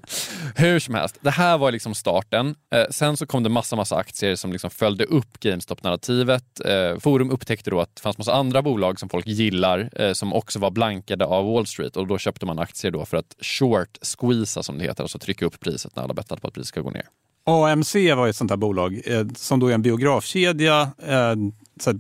Hur 0.56 0.80
som 0.80 0.96
helst, 0.96 1.18
det 1.22 1.30
här 1.30 1.58
var 1.58 1.72
liksom 1.72 1.96
starten. 1.96 2.56
Eh, 2.76 2.86
sen 2.90 3.18
så 3.18 3.26
kom 3.26 3.44
det 3.44 3.50
massa, 3.50 3.76
massa 3.76 3.96
aktier 3.96 4.36
som 4.36 4.52
liksom 4.52 4.70
följde 4.70 5.06
upp 5.06 5.40
GameStop-narrativet. 5.40 6.66
Eh, 6.66 7.00
Forum 7.00 7.32
upptäckte 7.32 7.70
då 7.70 7.82
att 7.82 7.96
det 7.96 8.02
fanns 8.02 8.18
massa 8.18 8.34
andra 8.34 8.62
bolag 8.62 9.00
som 9.00 9.10
folk 9.10 9.28
gillar 9.28 9.90
eh, 9.96 10.14
som 10.14 10.34
också 10.34 10.60
var 10.60 10.72
blankade 10.72 11.26
av 11.26 11.46
Wall 11.46 11.68
Street 11.68 11.98
och 11.98 12.08
då 12.08 12.18
köpte 12.18 12.46
man 12.46 12.60
aktier 12.60 12.92
då 12.92 13.06
för 13.06 13.18
att 13.18 13.36
short 13.42 13.98
squeeza 14.02 14.64
som 14.64 14.78
det 14.78 14.84
heter, 14.84 15.04
alltså 15.04 15.20
trycka 15.20 15.46
upp 15.46 15.60
priset 15.60 15.96
när 15.96 16.04
alla 16.04 16.14
bettade 16.14 16.42
på 16.42 16.48
att 16.48 16.54
priset 16.54 16.68
ska 16.68 16.82
gå 16.82 16.92
ner. 16.92 17.06
AMC 17.46 17.96
var 18.16 18.28
ett 18.28 18.36
sånt 18.36 18.52
här 18.52 18.58
bolag 18.58 19.02
eh, 19.06 19.26
som 19.36 19.60
då 19.60 19.68
är 19.68 19.74
en 19.74 19.82
biografkedja. 19.82 20.92
Eh, 21.08 21.36
så 21.80 21.94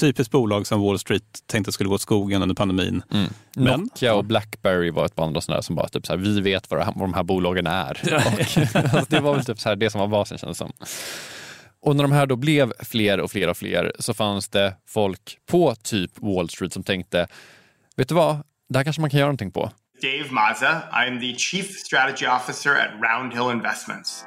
typiskt 0.00 0.32
bolag 0.32 0.66
som 0.66 0.82
Wall 0.82 0.98
Street 0.98 1.42
tänkte 1.46 1.72
skulle 1.72 1.88
gå 1.88 1.94
åt 1.94 2.00
skogen 2.00 2.42
under 2.42 2.54
pandemin. 2.54 3.02
Mm. 3.12 3.30
Men, 3.56 3.80
Nokia 3.80 4.14
och 4.14 4.24
Blackberry 4.24 4.90
var 4.90 5.04
ett 5.04 5.14
par 5.14 5.24
andra 5.24 5.40
sådana 5.40 5.62
som 5.62 5.76
bara 5.76 5.88
typ 5.88 6.06
så 6.06 6.12
här, 6.12 6.18
vi 6.18 6.40
vet 6.40 6.70
vad, 6.70 6.78
vad 6.86 7.08
de 7.08 7.14
här 7.14 7.22
bolagen 7.22 7.66
är. 7.66 8.00
och, 8.04 8.12
alltså, 8.76 9.06
det 9.08 9.20
var 9.20 9.34
väl 9.34 9.44
typ 9.44 9.60
så 9.60 9.68
här, 9.68 9.76
det 9.76 9.90
som 9.90 10.00
var 10.00 10.08
basen 10.08 10.38
kändes 10.38 10.58
som. 10.58 10.72
Och 11.82 11.96
när 11.96 12.04
de 12.04 12.12
här 12.12 12.26
då 12.26 12.36
blev 12.36 12.72
fler 12.78 13.20
och 13.20 13.30
fler 13.30 13.48
och 13.48 13.56
fler 13.56 13.92
så 13.98 14.14
fanns 14.14 14.48
det 14.48 14.76
folk 14.88 15.38
på 15.50 15.74
typ 15.74 16.10
Wall 16.16 16.48
Street 16.48 16.72
som 16.72 16.82
tänkte, 16.82 17.26
vet 17.96 18.08
du 18.08 18.14
vad, 18.14 18.36
det 18.68 18.78
här 18.78 18.84
kanske 18.84 19.00
man 19.00 19.10
kan 19.10 19.20
göra 19.20 19.28
någonting 19.28 19.52
på. 19.52 19.70
Dave 20.02 20.30
Maza, 20.30 20.82
I'm 20.92 21.20
the 21.20 21.38
Chief 21.38 21.70
Strategy 21.70 22.26
Officer 22.26 22.70
at 22.70 22.90
Roundhill 23.02 23.56
Investments. 23.56 24.24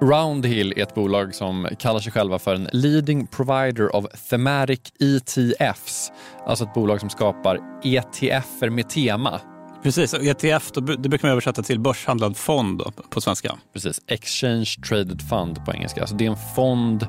Roundhill 0.00 0.72
är 0.76 0.82
ett 0.82 0.94
bolag 0.94 1.34
som 1.34 1.68
kallar 1.78 2.00
sig 2.00 2.12
själva 2.12 2.38
för 2.38 2.54
en 2.54 2.68
leading 2.72 3.26
provider 3.26 3.96
of 3.96 4.06
thematic 4.30 4.80
ETFs. 5.00 6.12
Alltså 6.46 6.64
ett 6.64 6.74
bolag 6.74 7.00
som 7.00 7.10
skapar 7.10 7.58
ETFer 7.84 8.70
med 8.70 8.88
tema. 8.88 9.40
Precis, 9.82 10.14
och 10.14 10.24
ETF 10.24 10.72
då, 10.72 10.80
det 10.80 11.08
brukar 11.08 11.28
man 11.28 11.32
översätta 11.32 11.62
till 11.62 11.80
börshandlad 11.80 12.36
fond 12.36 12.78
då, 12.78 12.92
på 13.10 13.20
svenska. 13.20 13.54
Precis, 13.72 14.00
Exchange 14.06 14.76
Traded 14.88 15.22
Fund 15.22 15.64
på 15.64 15.72
engelska. 15.72 16.00
Alltså 16.00 16.16
det 16.16 16.26
är 16.26 16.30
en 16.30 16.54
fond 16.54 17.06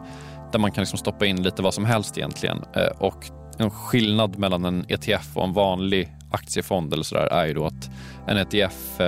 där 0.52 0.60
man 0.60 0.72
kan 0.72 0.82
liksom 0.82 1.00
stoppa 1.00 1.26
in 1.26 1.44
lite 1.44 1.62
vad 1.62 1.74
som 1.74 1.86
helst 1.86 2.18
egentligen. 2.18 2.58
Eh, 2.76 2.98
och 2.98 3.26
en 3.58 3.70
skillnad 3.70 4.38
mellan 4.38 4.66
en 4.66 4.86
ETF 4.90 5.38
och 5.38 5.44
en 5.44 5.54
vanlig 5.54 6.16
aktiefond 6.32 6.94
eller 6.94 7.04
sådär 7.04 7.28
är 7.28 7.46
ju 7.46 7.54
då 7.54 7.66
att 7.66 7.90
en 8.28 8.38
ETF 8.38 9.02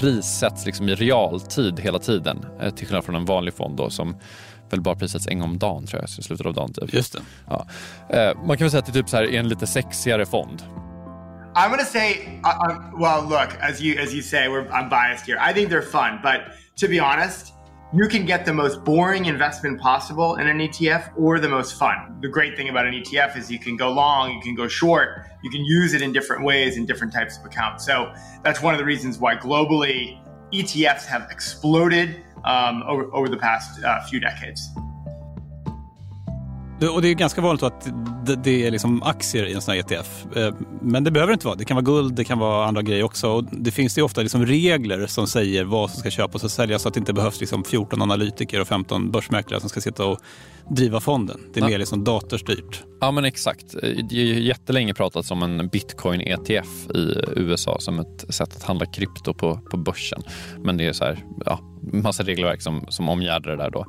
prissätts 0.00 0.66
liksom 0.66 0.88
i 0.88 0.94
realtid 0.94 1.80
hela 1.80 1.98
tiden. 1.98 2.46
Eh, 2.60 2.70
till 2.70 2.86
skillnad 2.86 3.04
från 3.04 3.14
en 3.14 3.24
vanlig 3.24 3.54
fond 3.54 3.76
då, 3.76 3.90
som 3.90 4.16
väl 4.70 4.80
bara 4.80 4.94
prissätts 4.94 5.26
en 5.26 5.38
gång 5.38 5.50
om 5.50 5.58
dagen 5.58 5.86
tror 5.86 6.02
jag, 6.02 6.08
i 6.18 6.22
slutet 6.22 6.46
av 6.46 6.54
dagen. 6.54 6.72
Typ. 6.72 6.94
Just 6.94 7.12
det. 7.12 7.20
Ja. 7.48 7.66
Eh, 8.10 8.36
man 8.36 8.56
kan 8.56 8.64
väl 8.64 8.70
säga 8.70 8.78
att 8.78 8.86
det 8.86 8.92
typ 8.92 9.08
så 9.08 9.16
här 9.16 9.24
är 9.24 9.38
en 9.38 9.48
lite 9.48 9.66
sexigare 9.66 10.26
fond. 10.26 10.62
I'm 11.54 11.70
gonna 11.70 11.84
say, 11.84 12.40
uh, 12.44 12.48
uh, 12.48 13.00
well, 13.00 13.22
look, 13.22 13.50
as 13.60 13.80
you 13.80 14.02
as 14.02 14.12
you 14.14 14.22
say, 14.22 14.48
we're, 14.48 14.68
I'm 14.70 14.88
biased 14.88 15.26
here. 15.26 15.38
I 15.50 15.52
think 15.52 15.70
they're 15.70 15.82
fun, 15.82 16.20
but 16.22 16.40
to 16.80 16.88
be 16.88 17.00
honest, 17.00 17.52
you 17.92 18.06
can 18.06 18.26
get 18.26 18.44
the 18.44 18.52
most 18.52 18.84
boring 18.84 19.24
investment 19.24 19.80
possible 19.80 20.36
in 20.36 20.46
an 20.46 20.58
ETF 20.58 21.10
or 21.16 21.40
the 21.40 21.48
most 21.48 21.78
fun. 21.78 22.18
The 22.20 22.28
great 22.28 22.54
thing 22.54 22.68
about 22.68 22.86
an 22.86 22.92
ETF 22.92 23.36
is 23.36 23.50
you 23.50 23.58
can 23.58 23.76
go 23.76 23.90
long, 23.90 24.34
you 24.34 24.40
can 24.42 24.54
go 24.54 24.68
short, 24.68 25.24
you 25.42 25.50
can 25.50 25.64
use 25.64 25.94
it 25.94 26.02
in 26.02 26.12
different 26.12 26.44
ways 26.44 26.76
in 26.76 26.84
different 26.84 27.14
types 27.14 27.38
of 27.38 27.46
accounts. 27.46 27.86
So 27.86 28.12
that's 28.42 28.60
one 28.60 28.74
of 28.74 28.78
the 28.78 28.84
reasons 28.84 29.18
why 29.18 29.36
globally 29.36 30.20
ETFs 30.52 31.06
have 31.06 31.30
exploded 31.30 32.22
um, 32.44 32.82
over, 32.86 33.04
over 33.14 33.28
the 33.28 33.38
past 33.38 33.82
uh, 33.82 34.04
few 34.04 34.20
decades. 34.20 34.68
Och 36.86 37.02
det 37.02 37.08
är 37.08 37.14
ganska 37.14 37.40
vanligt 37.40 37.62
att 37.62 37.88
det 38.44 38.66
är 38.66 38.70
liksom 38.70 39.02
aktier 39.02 39.46
i 39.46 39.52
en 39.52 39.62
sån 39.62 39.74
här 39.74 39.80
ETF. 39.80 40.36
Eh, 40.36 40.54
men 40.82 41.04
det 41.04 41.10
behöver 41.10 41.32
inte 41.32 41.46
vara. 41.46 41.56
Det 41.56 41.64
kan 41.64 41.74
vara 41.74 41.84
guld, 41.84 42.14
det 42.14 42.24
kan 42.24 42.38
vara 42.38 42.66
andra 42.66 42.82
grejer 42.82 43.02
också. 43.02 43.28
Och 43.28 43.44
det 43.44 43.70
finns 43.70 43.98
ju 43.98 44.02
ofta 44.02 44.22
liksom 44.22 44.46
regler 44.46 45.06
som 45.06 45.26
säger 45.26 45.64
vad 45.64 45.90
som 45.90 46.00
ska 46.00 46.10
köpas 46.10 46.44
och 46.44 46.50
säljas 46.50 46.82
så 46.82 46.88
att 46.88 46.94
det 46.94 46.98
inte 46.98 47.12
behövs 47.12 47.40
liksom 47.40 47.64
14 47.64 48.02
analytiker 48.02 48.60
och 48.60 48.68
15 48.68 49.10
börsmäklare 49.10 49.60
som 49.60 49.68
ska 49.68 49.80
sitta 49.80 50.04
och 50.04 50.18
driva 50.70 51.00
fonden. 51.00 51.40
Det 51.54 51.60
är 51.60 51.64
ja. 51.64 51.68
mer 51.68 51.78
liksom 51.78 52.04
datorstyrt. 52.04 52.82
Ja 53.00 53.10
men 53.10 53.24
exakt. 53.24 53.66
Det 54.10 54.16
är 54.16 54.34
jättelänge 54.34 54.94
pratats 54.94 55.30
om 55.30 55.42
en 55.42 55.68
bitcoin 55.68 56.20
ETF 56.20 56.90
i 56.94 57.14
USA 57.36 57.76
som 57.80 57.98
ett 57.98 58.34
sätt 58.34 58.56
att 58.56 58.62
handla 58.62 58.86
krypto 58.86 59.34
på, 59.34 59.60
på 59.70 59.76
börsen. 59.76 60.22
Men 60.58 60.76
det 60.76 60.86
är 60.86 60.92
så 60.92 61.04
här, 61.04 61.24
ja, 61.46 61.60
massa 61.92 62.22
regelverk 62.22 62.62
som, 62.62 62.86
som 62.88 63.08
omgärdar 63.08 63.50
det 63.50 63.56
där 63.56 63.70
då. 63.70 63.86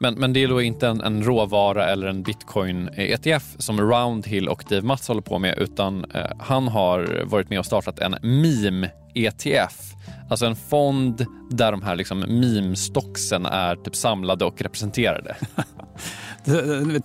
Men, 0.00 0.14
men 0.14 0.32
det 0.32 0.42
är 0.42 0.48
då 0.48 0.62
inte 0.62 0.88
en, 0.88 1.00
en 1.00 1.22
råvara 1.22 1.88
eller 1.88 2.06
en 2.06 2.24
bitcoin-ETF 2.24 3.56
som 3.58 3.80
Roundhill 3.80 4.48
och 4.48 4.64
Dave 4.68 4.82
Mats 4.82 5.08
håller 5.08 5.22
på 5.22 5.38
med 5.38 5.58
utan 5.58 6.04
eh, 6.04 6.30
han 6.38 6.68
har 6.68 7.24
varit 7.24 7.50
med 7.50 7.58
och 7.58 7.66
startat 7.66 7.98
en 7.98 8.14
meme-ETF. 8.14 9.94
Alltså 10.30 10.46
en 10.46 10.56
fond 10.56 11.26
där 11.50 11.72
de 11.72 11.82
här 11.82 11.96
liksom 11.96 12.24
meme-stocksen 12.24 13.46
är 13.46 13.76
typ 13.76 13.96
samlade 13.96 14.44
och 14.44 14.62
representerade. 14.62 15.36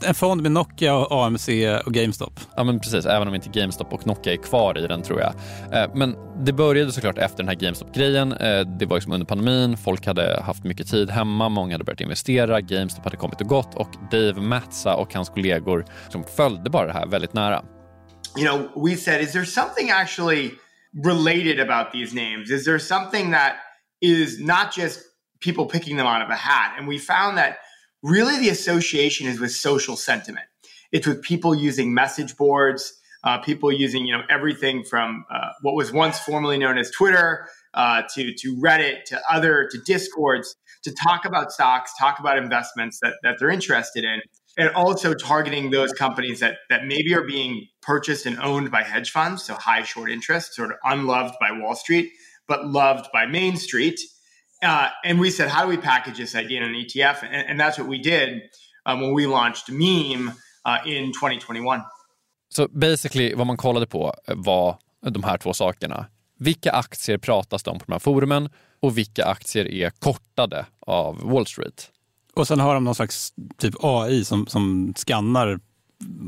En 0.05 0.15
fond 0.15 0.41
med 0.41 0.51
Nokia, 0.51 1.07
AMC 1.09 1.49
och 1.85 1.93
GameStop. 1.93 2.39
Ja 2.55 2.63
men 2.63 2.79
precis, 2.79 3.05
även 3.05 3.27
om 3.27 3.35
inte 3.35 3.49
GameStop 3.49 3.93
och 3.93 4.07
Nokia 4.07 4.33
är 4.33 4.37
kvar 4.37 4.77
i 4.77 4.87
den 4.87 5.01
tror 5.01 5.21
jag. 5.21 5.33
Eh, 5.73 5.95
men 5.95 6.15
det 6.45 6.53
började 6.53 6.91
såklart 6.91 7.17
efter 7.17 7.37
den 7.37 7.47
här 7.47 7.55
GameStop-grejen. 7.55 8.31
Eh, 8.31 8.59
det 8.59 8.85
var 8.85 8.97
liksom 8.97 9.13
under 9.13 9.25
pandemin, 9.25 9.77
folk 9.77 10.05
hade 10.05 10.41
haft 10.41 10.63
mycket 10.63 10.87
tid 10.87 11.09
hemma, 11.09 11.49
många 11.49 11.73
hade 11.73 11.83
börjat 11.83 12.01
investera, 12.01 12.61
GameStop 12.61 13.03
hade 13.03 13.17
kommit 13.17 13.41
och 13.41 13.47
gått 13.47 13.75
och 13.75 13.89
Dave 14.11 14.41
Matza 14.41 14.95
och 14.95 15.13
hans 15.13 15.29
kollegor 15.29 15.85
som 16.09 16.23
följde 16.23 16.69
bara 16.69 16.87
det 16.87 16.93
här 16.93 17.07
väldigt 17.07 17.33
nära. 17.33 17.63
You 18.37 18.47
know, 18.47 18.87
we 18.87 18.95
said, 18.95 19.21
is 19.21 19.31
there 19.31 19.45
something 19.45 19.89
actually 19.91 20.51
related 21.05 21.59
about 21.69 21.91
these 21.91 22.15
names? 22.15 22.51
Is 22.51 22.65
there 22.65 22.79
something 22.79 23.31
that 23.31 23.53
is 24.01 24.39
not 24.39 24.77
just 24.77 24.99
people 25.45 25.65
picking 25.65 25.97
them 25.97 26.07
out 26.07 26.23
of 26.23 26.29
a 26.29 26.35
hat? 26.35 26.79
And 26.79 26.87
we 26.87 26.99
found 26.99 27.37
that 27.37 27.53
really 28.03 28.37
the 28.37 28.49
association 28.49 29.27
is 29.27 29.39
with 29.39 29.51
social 29.51 29.95
sentiment. 29.95 30.45
It's 30.91 31.07
with 31.07 31.23
people 31.23 31.55
using 31.55 31.93
message 31.93 32.37
boards, 32.37 32.93
uh, 33.23 33.39
people 33.39 33.71
using 33.71 34.05
you 34.05 34.15
know 34.15 34.23
everything 34.29 34.83
from 34.83 35.25
uh, 35.33 35.49
what 35.61 35.75
was 35.75 35.91
once 35.91 36.19
formerly 36.19 36.57
known 36.57 36.77
as 36.77 36.91
Twitter 36.91 37.47
uh, 37.73 38.03
to 38.13 38.33
to 38.33 38.55
Reddit 38.57 39.05
to 39.05 39.21
other 39.31 39.67
to 39.71 39.79
discords 39.85 40.55
to 40.83 40.93
talk 40.93 41.25
about 41.25 41.51
stocks, 41.51 41.93
talk 41.97 42.19
about 42.19 42.37
investments 42.37 42.99
that 43.01 43.13
that 43.23 43.37
they're 43.39 43.49
interested 43.49 44.03
in, 44.03 44.21
and 44.57 44.69
also 44.75 45.13
targeting 45.13 45.71
those 45.71 45.93
companies 45.93 46.41
that 46.41 46.57
that 46.69 46.85
maybe 46.85 47.15
are 47.15 47.25
being 47.25 47.65
purchased 47.81 48.25
and 48.25 48.37
owned 48.39 48.69
by 48.69 48.83
hedge 48.83 49.11
funds, 49.11 49.43
so 49.43 49.55
high 49.55 49.83
short 49.83 50.11
interest, 50.11 50.53
sort 50.53 50.71
of 50.71 50.77
unloved 50.83 51.35
by 51.39 51.51
Wall 51.51 51.75
Street, 51.75 52.11
but 52.47 52.67
loved 52.67 53.07
by 53.13 53.25
Main 53.25 53.55
Street. 53.55 53.99
Uh, 54.63 54.87
and 55.03 55.19
we 55.19 55.31
said, 55.31 55.49
how 55.49 55.63
do 55.63 55.69
we 55.69 55.77
package 55.77 56.17
this 56.17 56.35
idea 56.35 56.57
in 56.57 56.63
an 56.63 56.75
ETF? 56.75 57.23
And, 57.23 57.49
and 57.49 57.59
that's 57.59 57.77
what 57.79 57.87
we 57.87 57.97
did 57.97 58.41
um, 58.85 59.01
when 59.01 59.13
we 59.13 59.27
launched 59.27 59.69
Meme 59.69 60.31
uh, 60.65 60.77
in 60.85 61.11
2021. 61.13 61.81
Så 62.49 62.67
basically 62.67 63.33
vad 63.35 63.47
man 63.47 63.57
kollade 63.57 63.85
på 63.85 64.13
var 64.27 64.77
de 65.09 65.23
här 65.23 65.37
två 65.37 65.53
sakerna. 65.53 66.05
Vilka 66.39 66.71
aktier 66.71 67.17
pratas 67.17 67.63
det 67.63 67.71
om 67.71 67.79
på 67.79 67.85
de 67.85 67.91
här 67.91 67.99
forumen 67.99 68.49
och 68.79 68.97
vilka 68.97 69.25
aktier 69.25 69.67
är 69.67 69.89
kortade 69.89 70.65
av 70.79 71.21
Wall 71.31 71.45
Street? 71.45 71.89
Och 72.33 72.47
sen 72.47 72.59
har 72.59 72.73
de 72.73 72.83
någon 72.83 72.95
slags 72.95 73.33
typ 73.57 73.75
AI 73.79 74.25
som, 74.25 74.47
som 74.47 74.93
skannar 74.95 75.59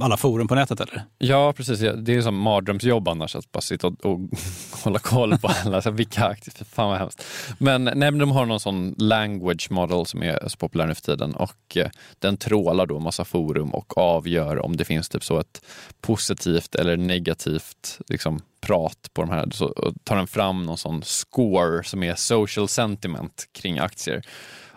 alla 0.02 0.18
forum 0.18 0.48
på 0.48 0.56
nätet 0.56 0.80
eller? 0.80 1.04
Ja, 1.18 1.54
precis. 1.54 1.80
Det 1.80 2.16
är 2.16 2.22
som 2.22 2.38
mardrömsjobb 2.38 3.08
annars 3.08 3.36
att 3.36 3.52
bara 3.52 3.62
sitta 3.62 3.88
och, 3.88 4.06
och 4.06 4.20
hålla 4.84 5.00
koll 5.00 5.38
på 5.38 5.48
alla. 5.66 5.82
Så 5.82 5.92
vilka 5.92 6.26
aktier, 6.26 6.66
fan 6.66 6.90
vad 6.90 6.98
hemskt. 6.98 7.26
Men, 7.58 7.84
nej, 7.84 7.96
men 7.96 8.18
de 8.18 8.32
har 8.32 8.46
någon 8.46 8.60
sån 8.60 8.96
language 8.98 9.72
model 9.72 10.06
som 10.06 10.24
är 10.24 10.48
så 10.48 10.58
populär 10.58 10.88
nu 10.88 10.96
för 10.96 11.02
tiden 11.02 11.36
och 11.36 11.78
eh, 11.78 11.90
den 12.20 12.38
trålar 12.38 12.86
då 12.86 13.00
massa 13.00 13.26
forum 13.26 13.74
och 13.74 13.98
avgör 13.98 14.66
om 14.66 14.78
det 14.78 14.86
finns 14.86 15.10
typ 15.10 15.24
så 15.24 15.40
ett 15.40 15.62
positivt 16.02 16.76
eller 16.76 16.98
negativt 16.98 18.00
liksom, 18.08 18.42
prat 18.62 19.10
på 19.14 19.22
de 19.22 19.32
här. 19.32 19.50
Så 19.52 19.94
tar 20.04 20.16
den 20.16 20.28
fram 20.28 20.66
någon 20.66 20.78
sån 20.78 21.04
score 21.04 21.84
som 21.84 22.04
är 22.04 22.16
social 22.16 22.68
sentiment 22.68 23.46
kring 23.52 23.80
aktier. 23.80 24.22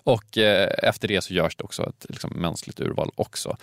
Och 0.08 0.38
eh, 0.38 0.70
efter 0.82 1.08
det 1.08 1.20
så 1.20 1.34
görs 1.34 1.56
det 1.56 1.64
också 1.64 1.88
ett 1.88 2.06
liksom, 2.08 2.30
mänskligt 2.30 2.80
urval 2.80 3.10
också. 3.14 3.56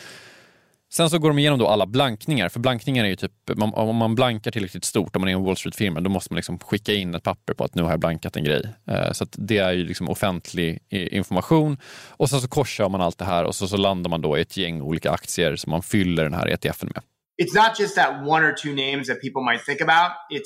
Sen 0.97 1.09
så 1.09 1.19
går 1.19 1.29
de 1.29 1.39
igenom 1.39 1.59
då 1.59 1.67
alla 1.67 1.85
blankningar, 1.85 2.49
för 2.49 2.59
blankningar 2.59 3.05
är 3.05 3.09
ju 3.09 3.15
typ, 3.15 3.31
om 3.73 3.95
man 3.95 4.15
blankar 4.15 4.51
tillräckligt 4.51 4.85
stort, 4.85 5.15
om 5.15 5.21
man 5.21 5.29
är 5.29 5.33
en 5.33 5.43
Wall 5.43 5.57
Street-firma, 5.57 5.99
då 5.99 6.09
måste 6.09 6.33
man 6.33 6.35
liksom 6.35 6.59
skicka 6.59 6.93
in 6.93 7.15
ett 7.15 7.23
papper 7.23 7.53
på 7.53 7.63
att 7.63 7.75
nu 7.75 7.83
har 7.83 7.89
jag 7.89 7.99
blankat 7.99 8.35
en 8.37 8.43
grej. 8.43 8.63
Eh, 8.87 9.11
så 9.11 9.25
det 9.31 9.57
är 9.57 9.71
ju 9.71 9.85
liksom 9.85 10.09
offentlig 10.09 10.79
information. 10.89 11.77
Och 12.09 12.29
sen 12.29 12.41
så 12.41 12.47
korsar 12.47 12.89
man 12.89 13.01
allt 13.01 13.17
det 13.17 13.25
här 13.25 13.43
och 13.43 13.55
så, 13.55 13.67
så 13.67 13.77
landar 13.77 14.09
man 14.09 14.21
då 14.21 14.37
i 14.37 14.41
ett 14.41 14.57
gäng 14.57 14.81
olika 14.81 15.11
aktier 15.11 15.55
som 15.55 15.71
man 15.71 15.81
fyller 15.81 16.23
den 16.23 16.33
här 16.33 16.47
ETFen 16.47 16.89
med. 16.93 17.03
It's 17.43 17.67
not 17.67 17.79
just 17.79 17.95
that 17.95 18.27
one 18.27 18.47
or 18.47 18.53
two 18.63 18.69
names 18.69 19.07
that 19.07 19.21
people 19.21 19.43
might 19.51 19.65
think 19.65 19.81
about, 19.81 20.11
it 20.31 20.43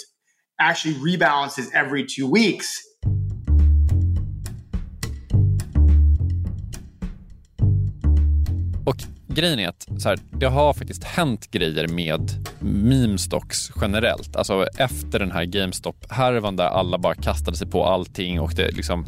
actually 0.62 1.12
rebalances 1.12 1.74
every 1.74 2.06
two 2.08 2.36
weeks. 2.36 2.68
Och 8.86 9.19
grejen 9.30 9.60
är 9.60 9.68
att 9.68 9.88
så 10.00 10.10
här, 10.10 10.20
det 10.32 10.46
har 10.46 10.74
faktiskt 10.74 11.04
hänt 11.04 11.52
grejer 11.52 11.88
med 11.88 12.32
meme-stocks 12.60 13.72
generellt. 13.82 14.36
Alltså 14.36 14.68
efter 14.78 15.20
den 15.20 15.32
här 15.32 15.46
GameStop-härvan 15.46 16.56
där 16.56 16.66
alla 16.68 16.98
bara 16.98 17.16
kastade 17.16 17.58
sig 17.58 17.68
på 17.68 17.86
allting 17.86 18.40
och 18.40 18.54
det 18.56 18.72
liksom 18.72 19.06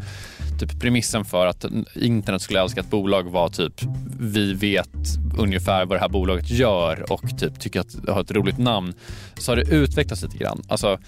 typ 0.67 0.79
premissen 0.79 1.25
för 1.25 1.45
att 1.45 1.65
internet 1.95 2.41
skulle 2.41 2.61
älska 2.61 2.79
ett 2.79 2.89
bolag 2.89 3.23
var 3.31 3.49
typ 3.49 3.73
vi 4.19 4.53
vet 4.53 5.17
ungefär 5.37 5.85
vad 5.85 5.97
det 5.97 6.01
här 6.01 6.09
bolaget 6.09 6.49
gör 6.49 7.11
och 7.11 7.39
typ 7.39 7.59
tycker 7.59 7.79
att 7.79 8.05
det 8.05 8.11
har 8.11 8.21
ett 8.21 8.31
roligt 8.31 8.57
namn. 8.57 8.93
Så 9.37 9.51
har 9.51 9.55
det 9.55 9.75
utvecklats 9.75 10.23
lite 10.23 10.37
grann. 10.37 10.61
Alltså, 10.67 10.99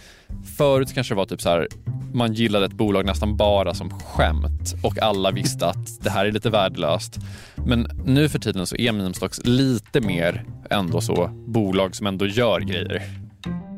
förut 0.57 0.93
kanske 0.93 1.13
det 1.13 1.17
var 1.17 1.25
typ 1.25 1.41
så 1.41 1.49
här 1.49 1.67
man 2.13 2.33
gillade 2.33 2.65
ett 2.65 2.73
bolag 2.73 3.05
nästan 3.05 3.37
bara 3.37 3.73
som 3.73 3.89
skämt 3.99 4.75
och 4.83 4.99
alla 4.99 5.31
visste 5.31 5.67
att 5.67 6.03
det 6.03 6.09
här 6.09 6.25
är 6.25 6.31
lite 6.31 6.49
värdelöst. 6.49 7.19
Men 7.55 7.87
nu 8.05 8.29
för 8.29 8.39
tiden 8.39 8.67
så 8.67 8.75
är 8.75 8.91
meme 8.91 9.13
stocks 9.13 9.41
lite 9.43 10.01
mer 10.01 10.45
ändå 10.69 11.01
så 11.01 11.29
bolag 11.47 11.95
som 11.95 12.07
ändå 12.07 12.25
gör 12.25 12.59
grejer. 12.59 13.22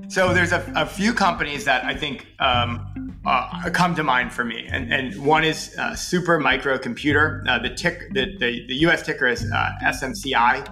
So 0.08 0.34
there's 0.34 0.52
a, 0.52 0.64
a 0.76 0.86
few 0.86 1.14
companies 1.14 1.66
that 1.66 1.84
I 1.86 1.96
think 1.96 2.28
um, 2.40 2.80
uh, 3.26 3.70
come 3.74 3.96
to 3.96 4.04
mind 4.04 4.32
for 4.32 4.44
me, 4.44 4.68
and, 4.72 4.94
and 4.94 5.26
one 5.26 5.44
is 5.44 5.76
uh, 5.80 5.96
Super 5.96 6.40
Micro 6.40 6.78
Computer. 6.78 7.44
Uh, 7.48 7.60
the, 7.60 7.70
tick, 7.70 8.14
the, 8.14 8.38
the, 8.40 8.66
the 8.68 8.76
US 8.86 9.04
ticker 9.04 9.28
is 9.28 9.44
uh, 9.52 9.92
SMCI. 9.92 10.64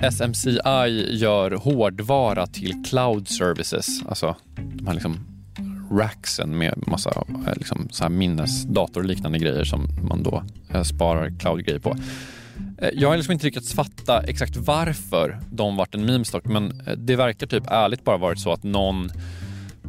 SMCI 0.00 1.06
gör 1.10 1.50
hårdvara 1.50 2.46
till 2.46 2.84
cloud 2.84 3.28
services, 3.28 3.86
alltså 4.08 4.36
de 4.56 4.86
här 4.86 4.94
liksom 4.94 5.38
racksen 5.90 6.58
med 6.58 6.84
massa 6.86 7.10
eh, 7.46 7.54
liksom, 7.56 7.88
så 7.90 8.04
här 8.04 8.10
minnesdator 8.10 9.00
och 9.00 9.06
liknande 9.06 9.38
grejer 9.38 9.64
som 9.64 9.88
man 10.08 10.22
då 10.22 10.42
eh, 10.74 10.82
sparar 10.82 11.30
cloud-grejer 11.38 11.78
på. 11.78 11.96
Eh, 12.78 12.90
jag 12.92 13.08
har 13.08 13.16
liksom 13.16 13.32
inte 13.32 13.46
lyckats 13.46 13.74
fatta 13.74 14.20
exakt 14.20 14.56
varför 14.56 15.40
de 15.50 15.76
varit 15.76 15.94
en 15.94 16.04
meme-stock 16.04 16.44
men 16.44 16.82
det 16.96 17.16
verkar 17.16 17.46
typ 17.46 17.64
ärligt 17.66 18.04
bara 18.04 18.16
varit 18.16 18.40
så 18.40 18.52
att 18.52 18.62
någon 18.62 19.10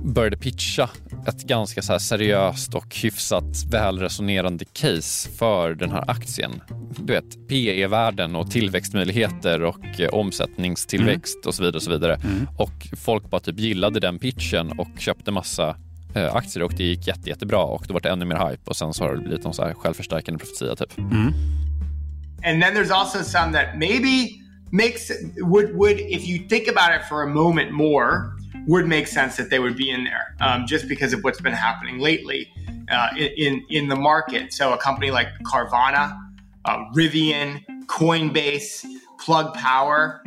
började 0.04 0.38
pitcha 0.38 0.90
ett 1.28 1.44
ganska 1.44 1.82
så 1.82 2.00
seriöst 2.00 2.74
och 2.74 2.96
hyfsat 2.96 3.64
välresonerande 3.72 4.66
case 4.66 5.30
för 5.30 5.76
den 5.76 5.92
här 5.92 6.04
aktien. 6.08 6.62
Du 6.98 7.14
vet, 7.14 7.48
PE-värden 7.48 8.36
och 8.36 8.52
tillväxtmöjligheter 8.52 9.64
och 9.64 9.80
omsättningstillväxt 10.12 11.36
mm. 11.36 11.48
och 11.48 11.56
så 11.56 11.64
vidare. 11.64 11.76
Och 11.76 11.84
så 11.84 11.92
vidare. 11.92 12.16
Mm. 12.16 12.48
Och 12.58 12.88
folk 12.98 13.30
bara 13.30 13.42
typ 13.42 13.60
gillade 13.60 14.00
den 14.00 14.20
pitchen 14.20 14.80
och 14.80 14.90
köpte 14.98 15.32
massa 15.32 15.76
eh, 16.16 16.36
aktier 16.36 16.64
och 16.64 16.74
det 16.78 16.84
gick 16.84 17.08
jätte, 17.08 17.30
jättebra 17.30 17.64
och 17.64 17.84
det 17.88 17.94
var 17.94 18.08
ännu 18.08 18.26
mer 18.26 18.50
hype 18.50 18.70
och 18.70 18.76
sen 18.76 18.94
så 18.94 19.04
har 19.04 19.16
det 19.16 19.22
blivit 19.22 19.44
någon 19.44 19.54
så 19.54 19.64
här 19.64 19.74
självförstärkande 19.74 20.40
profetia 20.40 20.76
typ. 20.76 20.98
Mm. 20.98 21.34
And 22.44 22.62
then 22.62 22.74
there's 22.74 22.92
also 22.92 23.22
some 23.22 23.52
that 23.54 23.78
maybe 23.78 24.42
makes 24.72 25.12
would 25.38 25.76
would 25.76 26.00
if 26.00 26.28
you 26.28 26.48
think 26.48 26.68
about 26.68 26.94
it 26.94 27.04
for 27.06 27.24
a 27.24 27.28
moment 27.28 27.72
more 27.72 28.36
would 28.68 28.88
make 28.88 29.08
sense 29.08 29.36
that 29.38 29.50
they 29.50 29.60
would 29.60 29.76
be 29.76 29.90
in 29.90 30.04
there 30.04 30.36
um, 30.42 30.68
just 30.68 30.88
because 30.88 31.12
of 31.14 31.24
what's 31.24 31.42
been 31.42 31.54
happening 31.54 32.00
lately 32.00 32.52
uh, 32.90 33.10
in 33.18 33.64
in 33.70 33.88
the 33.88 33.96
market. 33.96 34.54
So 34.54 34.74
a 34.74 34.78
company 34.78 35.12
like 35.12 35.28
Carvana, 35.44 36.18
uh, 36.66 36.78
Rivian, 36.96 37.64
Coinbase, 37.86 38.86
Plug 39.20 39.54
Power. 39.54 40.24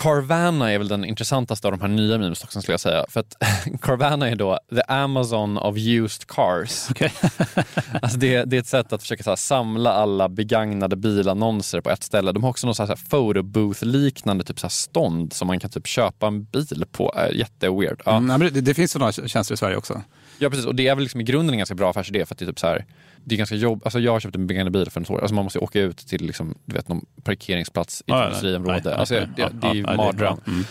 Carvana 0.00 0.72
är 0.72 0.78
väl 0.78 0.88
den 0.88 1.04
intressantaste 1.04 1.68
av 1.68 1.72
de 1.72 1.80
här 1.80 1.88
nya 1.88 2.18
memestocksen 2.18 2.62
skulle 2.62 2.72
jag 2.72 2.80
säga. 2.80 3.04
För 3.08 3.20
att 3.20 3.36
Carvana 3.80 4.28
är 4.28 4.36
då 4.36 4.58
the 4.70 4.82
Amazon 4.88 5.58
of 5.58 5.76
used 5.76 6.26
cars. 6.26 6.90
Okay. 6.90 7.10
alltså 8.02 8.18
det, 8.18 8.44
det, 8.44 8.56
är 8.56 8.60
ett 8.60 8.66
sätt 8.66 8.92
att 8.92 9.02
försöka 9.02 9.30
här, 9.30 9.36
samla 9.36 9.92
alla 9.92 10.28
begagnade 10.28 10.96
bilannonser 10.96 11.80
på 11.80 11.90
ett 11.90 12.02
ställe. 12.02 12.32
De 12.32 12.42
har 12.42 12.50
också 12.50 12.66
något 12.66 12.76
så 12.76 12.86
här, 12.86 12.96
photobooth-liknande 12.96 14.44
typ 14.44 14.60
så 14.60 14.66
här, 14.66 14.70
stånd 14.70 15.32
som 15.32 15.46
man 15.46 15.60
kan 15.60 15.70
typ 15.70 15.86
köpa 15.86 16.26
en 16.26 16.44
bil 16.44 16.84
på. 16.92 17.14
Jätteweird. 17.32 18.02
Ja. 18.04 18.16
Mm, 18.16 18.40
det, 18.40 18.60
det 18.60 18.74
finns 18.74 18.92
sådana 18.92 19.12
tjänster 19.12 19.54
i 19.54 19.56
Sverige 19.56 19.76
också. 19.76 20.02
Ja 20.38 20.50
precis 20.50 20.66
och 20.66 20.74
det 20.74 20.88
är 20.88 20.94
väl 20.94 21.02
liksom 21.02 21.20
i 21.20 21.24
grunden 21.24 21.54
en 21.54 21.58
ganska 21.58 21.74
bra 21.74 21.90
affärsidé 21.90 22.26
för 22.26 22.34
att 22.34 22.38
det 22.38 22.44
är 22.44 22.46
typ 22.46 22.58
så 22.58 22.66
här, 22.66 22.84
det 23.24 23.34
är 23.34 23.36
ganska 23.36 23.56
jobb, 23.56 23.80
alltså 23.84 24.00
jag 24.00 24.12
har 24.12 24.20
köpt 24.20 24.36
en 24.36 24.46
begagnad 24.46 24.72
bil 24.72 24.90
för 24.90 25.00
en 25.00 25.06
år, 25.14 25.20
alltså 25.20 25.34
man 25.34 25.44
måste 25.44 25.58
åka 25.58 25.80
ut 25.80 25.96
till 25.96 26.26
liksom, 26.26 26.54
du 26.64 26.74
vet, 26.74 26.88
någon 26.88 27.06
parkeringsplats 27.22 28.02
i 28.06 28.12
ett 28.12 28.24
industriområde. 28.26 28.96
Alltså, 28.96 29.14
det, 29.14 29.28
det, 29.36 29.48
det 29.52 29.66
är 29.66 29.74
ju 29.74 29.82
mardröm. 29.82 30.40
Mm. 30.46 30.64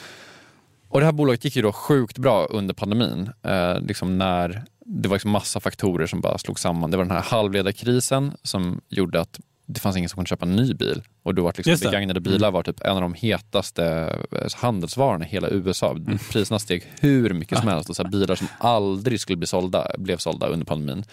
Och 0.88 1.00
det 1.00 1.06
här 1.06 1.14
bolaget 1.14 1.46
gick 1.46 1.56
ju 1.56 1.62
då 1.62 1.72
sjukt 1.72 2.18
bra 2.18 2.46
under 2.46 2.74
pandemin. 2.74 3.30
Eh, 3.44 3.82
liksom 3.82 4.18
när 4.18 4.64
det 4.86 5.10
var 5.10 5.16
liksom 5.16 5.32
massa 5.32 5.60
faktorer 5.60 6.08
som 6.08 6.22
bara 6.22 6.38
slog 6.38 6.60
samman. 6.60 6.92
Det 6.92 6.98
var 6.98 7.04
den 7.04 7.12
här 7.12 7.22
halvledarkrisen 7.22 8.34
som 8.44 8.82
gjorde 8.90 9.22
att 9.22 9.40
det 9.66 9.80
fanns 9.80 9.98
ingen 9.98 10.10
som 10.10 10.18
kunde 10.18 10.28
köpa 10.28 10.46
en 10.46 10.56
ny 10.56 10.74
bil. 10.74 11.02
Och 11.24 11.36
då 11.36 11.44
var 11.44 11.54
liksom 11.58 11.90
begagnade 11.90 12.20
bilar 12.20 12.48
mm. 12.48 12.54
var 12.54 12.64
typ 12.64 12.82
en 12.82 12.96
av 12.96 13.02
de 13.02 13.14
hetaste 13.14 13.86
eh, 14.32 14.48
handelsvarorna 14.56 15.26
i 15.26 15.30
hela 15.30 15.50
USA. 15.50 15.92
Mm. 15.92 16.18
Priserna 16.32 16.60
steg 16.60 16.84
hur 17.00 17.34
mycket 17.34 17.58
som 17.58 17.68
helst. 17.68 17.90
Och 17.90 17.96
så 17.96 18.04
bilar 18.04 18.36
som 18.36 18.48
aldrig 18.60 19.20
skulle 19.20 19.38
bli 19.38 19.48
sålda 19.48 19.88
blev 19.98 20.18
sålda 20.18 20.48
under 20.48 20.66
pandemin. 20.66 21.04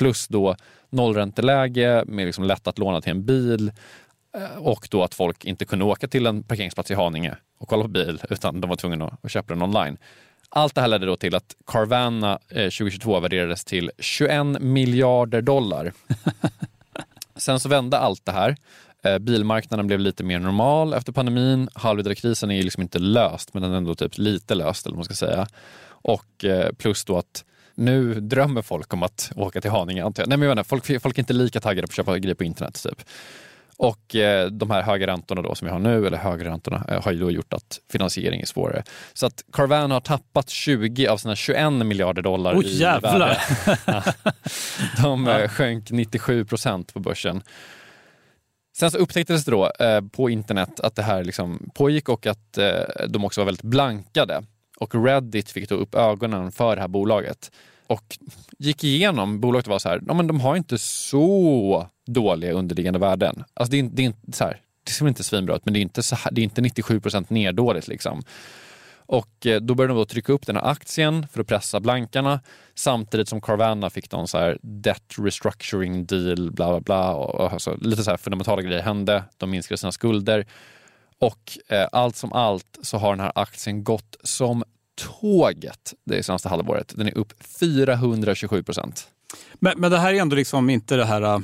Plus 0.00 0.28
då 0.28 0.56
nollränteläge 0.90 2.04
med 2.06 2.26
liksom 2.26 2.44
lätt 2.44 2.66
att 2.66 2.78
låna 2.78 3.00
till 3.00 3.10
en 3.10 3.24
bil 3.24 3.72
eh, 4.36 4.58
och 4.58 4.88
då 4.90 5.02
att 5.02 5.14
folk 5.14 5.44
inte 5.44 5.64
kunde 5.64 5.84
åka 5.84 6.08
till 6.08 6.26
en 6.26 6.42
parkeringsplats 6.42 6.90
i 6.90 6.94
Haninge 6.94 7.36
och 7.58 7.68
kolla 7.68 7.82
på 7.82 7.88
bil 7.88 8.22
utan 8.30 8.60
de 8.60 8.70
var 8.70 8.76
tvungna 8.76 9.18
att 9.22 9.30
köpa 9.30 9.54
den 9.54 9.62
online. 9.62 9.98
Allt 10.48 10.74
det 10.74 10.80
här 10.80 10.88
ledde 10.88 11.06
då 11.06 11.16
till 11.16 11.34
att 11.34 11.56
Carvana 11.66 12.38
2022 12.48 13.16
eh, 13.16 13.22
värderades 13.22 13.64
till 13.64 13.90
21 13.98 14.46
miljarder 14.60 15.42
dollar. 15.42 15.92
Sen 17.36 17.60
så 17.60 17.68
vände 17.68 17.98
allt 17.98 18.24
det 18.24 18.32
här. 18.32 18.56
Eh, 19.04 19.18
bilmarknaden 19.18 19.86
blev 19.86 20.00
lite 20.00 20.24
mer 20.24 20.38
normal 20.38 20.94
efter 20.94 21.12
pandemin. 21.12 21.68
Halvledarkrisen 21.74 22.50
är 22.50 22.54
ju 22.54 22.62
liksom 22.62 22.82
inte 22.82 22.98
löst, 22.98 23.54
men 23.54 23.62
den 23.62 23.72
är 23.72 23.76
ändå 23.76 23.94
typ 23.94 24.18
lite 24.18 24.54
löst, 24.54 24.86
eller 24.86 24.94
vad 24.94 24.98
man 24.98 25.16
ska 25.16 25.26
säga. 25.26 25.46
Och 26.02 26.44
plus 26.78 27.04
då 27.04 27.18
att 27.18 27.44
nu 27.80 28.14
drömmer 28.14 28.62
folk 28.62 28.92
om 28.92 29.02
att 29.02 29.32
åka 29.36 29.60
till 29.60 29.70
Haninge 29.70 30.04
antar 30.04 30.22
jag. 30.22 30.28
Nej 30.28 30.38
men 30.38 30.48
jag 30.48 30.50
menar, 30.50 30.64
folk, 30.64 31.02
folk 31.02 31.18
är 31.18 31.22
inte 31.22 31.32
lika 31.32 31.60
taggade 31.60 31.86
på 31.86 31.90
att 31.90 31.96
köpa 31.96 32.18
grejer 32.18 32.34
på 32.34 32.44
internet. 32.44 32.82
Typ. 32.82 33.02
Och 33.76 34.16
eh, 34.16 34.46
de 34.46 34.70
här 34.70 34.82
höga 34.82 35.06
räntorna 35.06 35.42
då 35.42 35.54
som 35.54 35.66
vi 35.66 35.72
har 35.72 35.78
nu, 35.78 36.06
eller 36.06 36.18
högre 36.18 36.48
räntorna, 36.48 36.84
eh, 36.88 37.02
har 37.02 37.12
ju 37.12 37.18
då 37.18 37.30
gjort 37.30 37.52
att 37.52 37.80
finansiering 37.92 38.40
är 38.40 38.46
svårare. 38.46 38.82
Så 39.12 39.26
att 39.26 39.44
Carvana 39.52 39.94
har 39.94 40.00
tappat 40.00 40.50
20 40.50 41.06
av 41.06 41.16
sina 41.16 41.36
21 41.36 41.72
miljarder 41.72 42.22
dollar 42.22 42.54
oh, 42.54 42.64
i 42.64 42.76
jävlar. 42.76 43.38
värde. 43.86 44.14
de 45.02 45.28
eh, 45.28 45.48
sjönk 45.48 45.90
97 45.90 46.44
procent 46.44 46.94
på 46.94 47.00
börsen. 47.00 47.42
Sen 48.76 48.90
så 48.90 48.98
upptäcktes 48.98 49.44
det 49.44 49.50
då 49.50 49.72
eh, 49.80 50.00
på 50.00 50.30
internet 50.30 50.80
att 50.80 50.96
det 50.96 51.02
här 51.02 51.24
liksom 51.24 51.70
pågick 51.74 52.08
och 52.08 52.26
att 52.26 52.58
eh, 52.58 52.80
de 53.08 53.24
också 53.24 53.40
var 53.40 53.46
väldigt 53.46 53.64
blankade. 53.64 54.42
Och 54.76 55.04
Reddit 55.04 55.50
fick 55.50 55.68
då 55.68 55.74
upp 55.74 55.94
ögonen 55.94 56.52
för 56.52 56.76
det 56.76 56.80
här 56.80 56.88
bolaget 56.88 57.50
och 57.90 58.18
gick 58.58 58.84
igenom 58.84 59.40
bolaget 59.40 59.66
och 59.66 59.70
var 59.70 59.78
så 59.78 59.88
här, 59.88 60.02
ja, 60.06 60.14
men 60.14 60.26
de 60.26 60.40
har 60.40 60.56
inte 60.56 60.78
så 60.78 61.86
dåliga 62.06 62.52
underliggande 62.52 62.98
värden. 62.98 63.44
Alltså 63.54 63.70
det, 63.70 63.78
är, 63.78 63.82
det 63.82 64.02
är 64.02 64.06
inte 64.06 64.32
så 64.32 64.44
här, 64.44 64.60
det 64.84 64.90
ser 64.90 65.08
inte 65.08 65.24
svinbra 65.24 65.56
ut, 65.56 65.64
men 65.64 65.74
det 65.74 65.80
är 65.80 65.82
inte, 65.82 66.02
så 66.02 66.16
här, 66.16 66.30
det 66.30 66.40
är 66.40 66.42
inte 66.42 66.60
97 66.60 67.00
procent 67.00 67.30
neddåligt 67.30 67.88
liksom. 67.88 68.22
Och 68.94 69.46
eh, 69.46 69.60
då 69.60 69.74
började 69.74 69.94
de 69.94 69.98
då 69.98 70.04
trycka 70.04 70.32
upp 70.32 70.46
den 70.46 70.56
här 70.56 70.70
aktien 70.70 71.26
för 71.32 71.40
att 71.40 71.46
pressa 71.46 71.80
blankarna 71.80 72.40
samtidigt 72.74 73.28
som 73.28 73.40
Carvana 73.40 73.90
fick 73.90 74.12
någon 74.12 74.28
så 74.28 74.38
här 74.38 74.58
debt 74.62 75.14
restructuring 75.18 76.06
deal, 76.06 76.50
bla 76.52 76.68
bla 76.70 76.80
bla. 76.80 77.14
Och, 77.14 77.52
alltså, 77.52 77.76
lite 77.80 78.04
så 78.04 78.10
här 78.10 78.16
fundamentala 78.16 78.62
grejer 78.62 78.82
hände. 78.82 79.24
De 79.36 79.50
minskade 79.50 79.78
sina 79.78 79.92
skulder. 79.92 80.46
Och 81.18 81.58
eh, 81.68 81.88
allt 81.92 82.16
som 82.16 82.32
allt 82.32 82.78
så 82.82 82.98
har 82.98 83.10
den 83.10 83.20
här 83.20 83.32
aktien 83.34 83.84
gått 83.84 84.16
som 84.22 84.64
tåget 85.20 85.94
det 86.04 86.22
senaste 86.22 86.48
halvåret. 86.48 86.92
Den 86.96 87.06
är 87.06 87.18
upp 87.18 87.32
427 87.60 88.62
procent. 88.62 89.08
Men, 89.54 89.80
men 89.80 89.90
det 89.90 89.98
här 89.98 90.14
är 90.14 90.20
ändå 90.20 90.36
liksom 90.36 90.70
inte 90.70 90.96
det 90.96 91.04
här... 91.04 91.22
äh, 91.22 91.38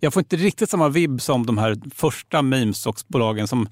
Jag 0.00 0.12
får 0.12 0.20
inte 0.20 0.36
riktigt 0.36 0.70
samma 0.70 0.88
vibb 0.88 1.20
som 1.20 1.46
de 1.46 1.58
här 1.58 1.76
första 1.94 2.42
memestocksbolagen 2.42 3.48
som 3.48 3.68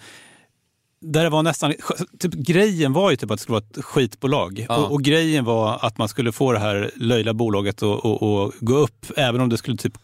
där 1.01 1.23
det 1.25 1.31
var 1.31 1.43
nästan, 1.43 1.75
typ, 2.19 2.33
grejen 2.33 2.93
var 2.93 3.11
ju 3.11 3.17
typ 3.17 3.31
att 3.31 3.39
det 3.39 3.43
skulle 3.43 3.55
vara 3.61 3.65
ett 3.79 3.85
skitbolag. 3.85 4.67
Ja. 4.69 4.77
Och, 4.77 4.93
och 4.93 5.03
grejen 5.03 5.45
var 5.45 5.79
att 5.83 5.99
man 5.99 6.09
skulle 6.09 6.33
få 6.33 6.53
det 6.53 6.59
här 6.59 6.91
löjliga 6.97 7.35
bolaget 7.35 7.83
att 7.83 8.03
gå 8.61 8.75
upp, 8.75 9.07
även 9.17 9.41
om 9.41 9.49
det 9.49 9.57
skulle 9.57 9.77
typ 9.77 9.99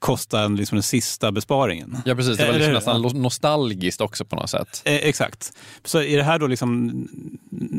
kosta 0.00 0.40
en, 0.44 0.56
liksom 0.56 0.76
den 0.76 0.82
sista 0.82 1.32
besparingen. 1.32 1.96
Ja 2.04 2.14
precis, 2.14 2.36
det 2.36 2.46
var 2.46 2.52
liksom 2.52 2.72
nästan 2.72 3.02
nostalgiskt 3.22 4.00
också 4.00 4.24
på 4.24 4.36
något 4.36 4.50
sätt. 4.50 4.82
Eh, 4.84 4.94
exakt. 4.94 5.52
Så 5.84 6.02
är 6.02 6.16
det 6.16 6.22
här 6.22 6.38
då 6.38 6.46
liksom 6.46 6.88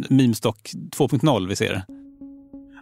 Memestock 0.10 0.72
2.0 0.98 1.48
vi 1.48 1.56
ser? 1.56 1.84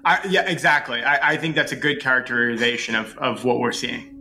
I, 0.05 0.33
yeah, 0.33 0.51
exactly. 0.51 0.99
I, 0.99 1.35
I 1.35 1.37
think 1.37 1.57
that's 1.57 1.73
a 1.73 1.79
good 1.81 2.01
characterization 2.01 2.95
of, 2.95 3.17
of 3.17 3.45
what 3.45 3.57
we're 3.57 3.71
seeing. 3.71 4.19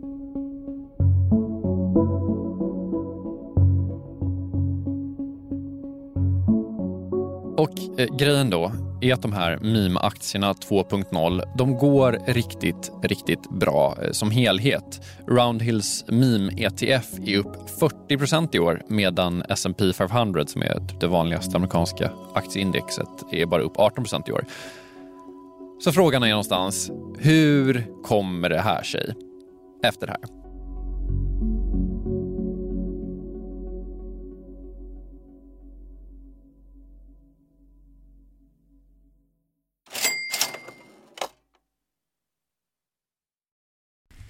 Och 7.59 7.99
eh, 7.99 8.15
grejen 8.15 8.49
då 8.49 8.71
är 9.01 9.13
att 9.13 9.21
de 9.21 9.33
här 9.33 9.57
meme-aktierna 9.57 10.53
2.0, 10.53 11.43
de 11.57 11.77
går 11.77 12.19
riktigt, 12.27 12.91
riktigt 13.03 13.49
bra 13.49 13.97
eh, 14.01 14.11
som 14.11 14.31
helhet. 14.31 15.01
Roundhills 15.27 16.05
meme-ETF 16.07 17.29
är 17.29 17.37
upp 17.37 17.69
40% 18.09 18.55
i 18.55 18.59
år 18.59 18.81
medan 18.87 19.43
S&P 19.49 19.93
500 19.93 20.45
som 20.45 20.61
är 20.61 20.73
typ 20.87 20.99
det 20.99 21.07
vanligaste 21.07 21.57
amerikanska 21.57 22.11
aktieindexet 22.33 23.23
är 23.31 23.45
bara 23.45 23.61
upp 23.61 23.75
18% 23.75 24.29
i 24.29 24.31
år. 24.31 24.45
Så 25.83 25.91
frågan 25.91 26.23
är 26.23 26.29
någonstans, 26.29 26.91
hur 27.17 27.87
kommer 28.03 28.49
det 28.49 28.61
här 28.61 28.83
sig 28.83 29.13
efter 29.83 30.07
det 30.07 30.13
här? 30.13 30.38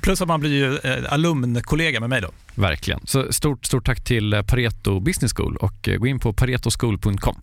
Plus 0.00 0.22
att 0.22 0.28
man 0.28 0.40
blir 0.40 0.50
ju 0.50 0.78
eh, 0.78 1.12
alumnkollega 1.12 2.00
med 2.00 2.10
mig 2.10 2.20
då. 2.20 2.30
verkligen. 2.54 3.00
Så 3.04 3.32
stort, 3.32 3.66
stort 3.66 3.86
tack 3.86 4.04
till 4.04 4.32
eh, 4.32 4.42
Pareto 4.42 5.00
Business 5.00 5.32
School 5.34 5.56
och 5.56 5.88
eh, 5.88 5.96
gå 5.96 6.06
in 6.06 6.18
på 6.18 6.32
paretoschool.com. 6.32 7.40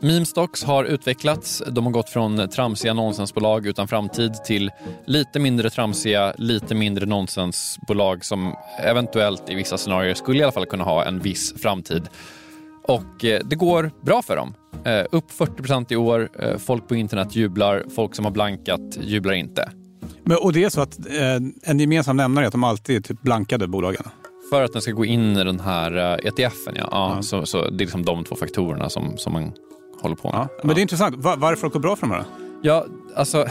Memestocks 0.00 0.64
har 0.64 0.84
utvecklats. 0.84 1.62
De 1.66 1.84
har 1.84 1.92
gått 1.92 2.10
från 2.10 2.48
tramsiga 2.48 2.94
nonsensbolag 2.94 3.66
utan 3.66 3.88
framtid 3.88 4.34
till 4.44 4.70
lite 5.06 5.38
mindre 5.38 5.70
tramsiga, 5.70 6.34
lite 6.38 6.74
mindre 6.74 7.06
nonsensbolag 7.06 8.24
som 8.24 8.54
eventuellt 8.78 9.50
i 9.50 9.54
vissa 9.54 9.78
scenarier 9.78 10.14
skulle 10.14 10.40
i 10.40 10.42
alla 10.42 10.52
fall 10.52 10.66
kunna 10.66 10.84
ha 10.84 11.04
en 11.04 11.18
viss 11.18 11.54
framtid. 11.62 12.08
Och 12.88 13.24
eh, 13.24 13.40
det 13.44 13.56
går 13.56 13.90
bra 14.02 14.22
för 14.22 14.36
dem. 14.36 14.54
Eh, 14.84 15.04
upp 15.12 15.30
40% 15.30 15.92
i 15.92 15.96
år. 15.96 16.28
Eh, 16.42 16.56
folk 16.58 16.88
på 16.88 16.94
internet 16.96 17.36
jublar. 17.36 17.84
Folk 17.94 18.14
som 18.14 18.24
har 18.24 18.32
blankat 18.32 18.80
jublar 19.00 19.32
inte. 19.32 19.70
Men, 20.24 20.36
och 20.36 20.52
det 20.52 20.64
är 20.64 20.68
så 20.68 20.80
att 20.80 20.98
eh, 20.98 21.34
en 21.62 21.78
gemensam 21.80 22.16
nämnare 22.16 22.44
är 22.44 22.46
att 22.46 22.52
de 22.52 22.64
alltid 22.64 22.96
är 22.96 23.00
typ 23.00 23.22
blankade 23.22 23.68
bolagen. 23.68 24.02
För 24.50 24.62
att 24.62 24.72
den 24.72 24.82
ska 24.82 24.92
gå 24.92 25.04
in 25.04 25.36
i 25.36 25.44
den 25.44 25.60
här 25.60 26.20
ETFen, 26.26 26.74
ja. 26.76 26.88
ja, 26.90 27.12
Ja. 27.16 27.22
Så, 27.22 27.46
så 27.46 27.62
det 27.62 27.76
är 27.76 27.78
liksom 27.78 28.04
de 28.04 28.24
två 28.24 28.36
faktorerna 28.36 28.90
som, 28.90 29.16
som 29.18 29.32
man 29.32 29.52
håller 30.02 30.16
på 30.16 30.30
med. 30.30 30.38
Ja. 30.40 30.48
Men 30.64 30.74
det 30.74 30.80
är 30.80 30.82
intressant. 30.82 31.16
Va- 31.16 31.36
varför 31.38 31.66
det 31.66 31.72
går 31.72 31.80
bra 31.80 31.96
för 31.96 32.06
de 32.06 32.12
här? 32.12 32.24
Ja, 32.62 32.86
alltså 33.16 33.46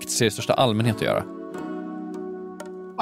aktier 0.00 0.28
i 0.28 0.30
största 0.30 0.54
allmänhet 0.54 0.96
att 0.96 1.02
göra? 1.02 1.24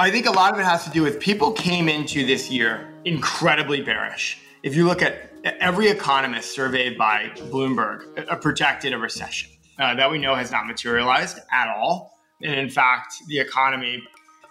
I 0.07 0.11
think 0.11 0.27
a 0.27 0.31
lot 0.31 0.53
of 0.53 0.59
it 0.59 0.65
has 0.65 0.85
to 0.85 0.99
do 0.99 1.05
with 1.05 1.17
people 1.19 1.63
came 1.69 1.95
into 1.95 2.13
this 2.13 2.51
year 2.51 2.77
incredibly 3.03 3.83
bearish. 3.83 4.37
If 4.63 4.75
you 4.75 4.85
look 4.85 5.01
at 5.01 5.31
every 5.43 5.87
economist 5.87 6.53
surveyed 6.53 6.95
by 6.95 7.31
Bloomberg 7.35 8.41
projected 8.41 8.93
a 8.93 8.97
recession 8.97 9.49
uh, 9.79 9.95
that 9.95 10.11
we 10.11 10.19
know 10.19 10.35
has 10.35 10.51
not 10.51 10.67
materialized 10.67 11.39
at 11.51 11.67
all. 11.67 12.19
And 12.43 12.59
in 12.59 12.69
fact, 12.69 13.15
the 13.27 13.39
economy 13.39 14.03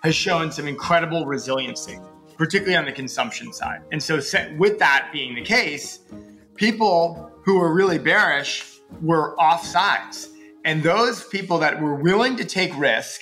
has 0.03 0.16
shown 0.16 0.51
some 0.51 0.66
incredible 0.66 1.27
resiliency, 1.27 1.99
particularly 2.37 2.77
on 2.77 2.87
the 2.87 2.92
consumption 2.92 3.53
side. 3.53 3.83
And 3.92 4.03
so, 4.03 4.20
with 4.59 4.81
that 4.81 5.11
being 5.12 5.37
the 5.37 5.42
case, 5.42 6.01
people 6.57 7.31
who 7.44 7.61
were 7.61 7.73
really 7.73 7.99
bearish 7.99 8.81
were 9.03 9.37
offsides. 9.37 10.29
And 10.64 10.83
those 10.83 11.25
people 11.25 11.59
that 11.59 11.81
were 11.81 11.94
willing 11.94 12.37
to 12.37 12.44
take 12.44 12.77
risk, 12.77 13.20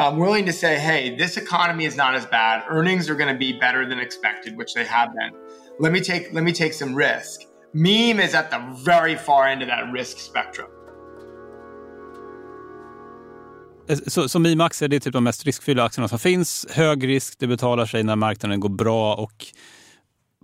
um, 0.00 0.18
willing 0.18 0.46
to 0.46 0.52
say, 0.52 0.78
hey, 0.78 1.14
this 1.16 1.36
economy 1.36 1.84
is 1.84 1.96
not 1.96 2.14
as 2.14 2.26
bad, 2.26 2.62
earnings 2.68 3.10
are 3.10 3.14
going 3.14 3.32
to 3.32 3.38
be 3.38 3.52
better 3.52 3.88
than 3.88 4.00
expected, 4.00 4.56
which 4.56 4.74
they 4.74 4.84
have 4.84 5.10
been. 5.14 5.32
Let 5.78 5.92
me 5.92 6.00
take 6.00 6.32
let 6.32 6.44
me 6.44 6.52
take 6.52 6.72
some 6.72 6.94
risk. 6.94 7.40
Meme 7.74 8.20
is 8.20 8.34
at 8.34 8.50
the 8.50 8.60
very 8.84 9.16
far 9.16 9.48
end 9.48 9.62
of 9.62 9.68
that 9.68 9.92
risk 9.92 10.18
spectrum. 10.18 10.66
Eh, 13.88 13.98
så, 14.06 14.28
så 14.28 14.38
Mimax 14.38 14.82
är 14.82 14.88
det 14.88 15.00
typ 15.00 15.12
de 15.12 15.24
mest 15.24 15.44
riskfyllda 15.44 15.84
aktierna 15.84 16.08
som 16.08 16.18
finns. 16.18 16.66
Hög 16.70 17.08
risk, 17.08 17.38
det 17.38 17.46
betalar 17.46 17.86
sig 17.86 18.02
när 18.02 18.16
marknaden 18.16 18.60
går 18.60 18.68
bra 18.68 19.14
och 19.14 19.46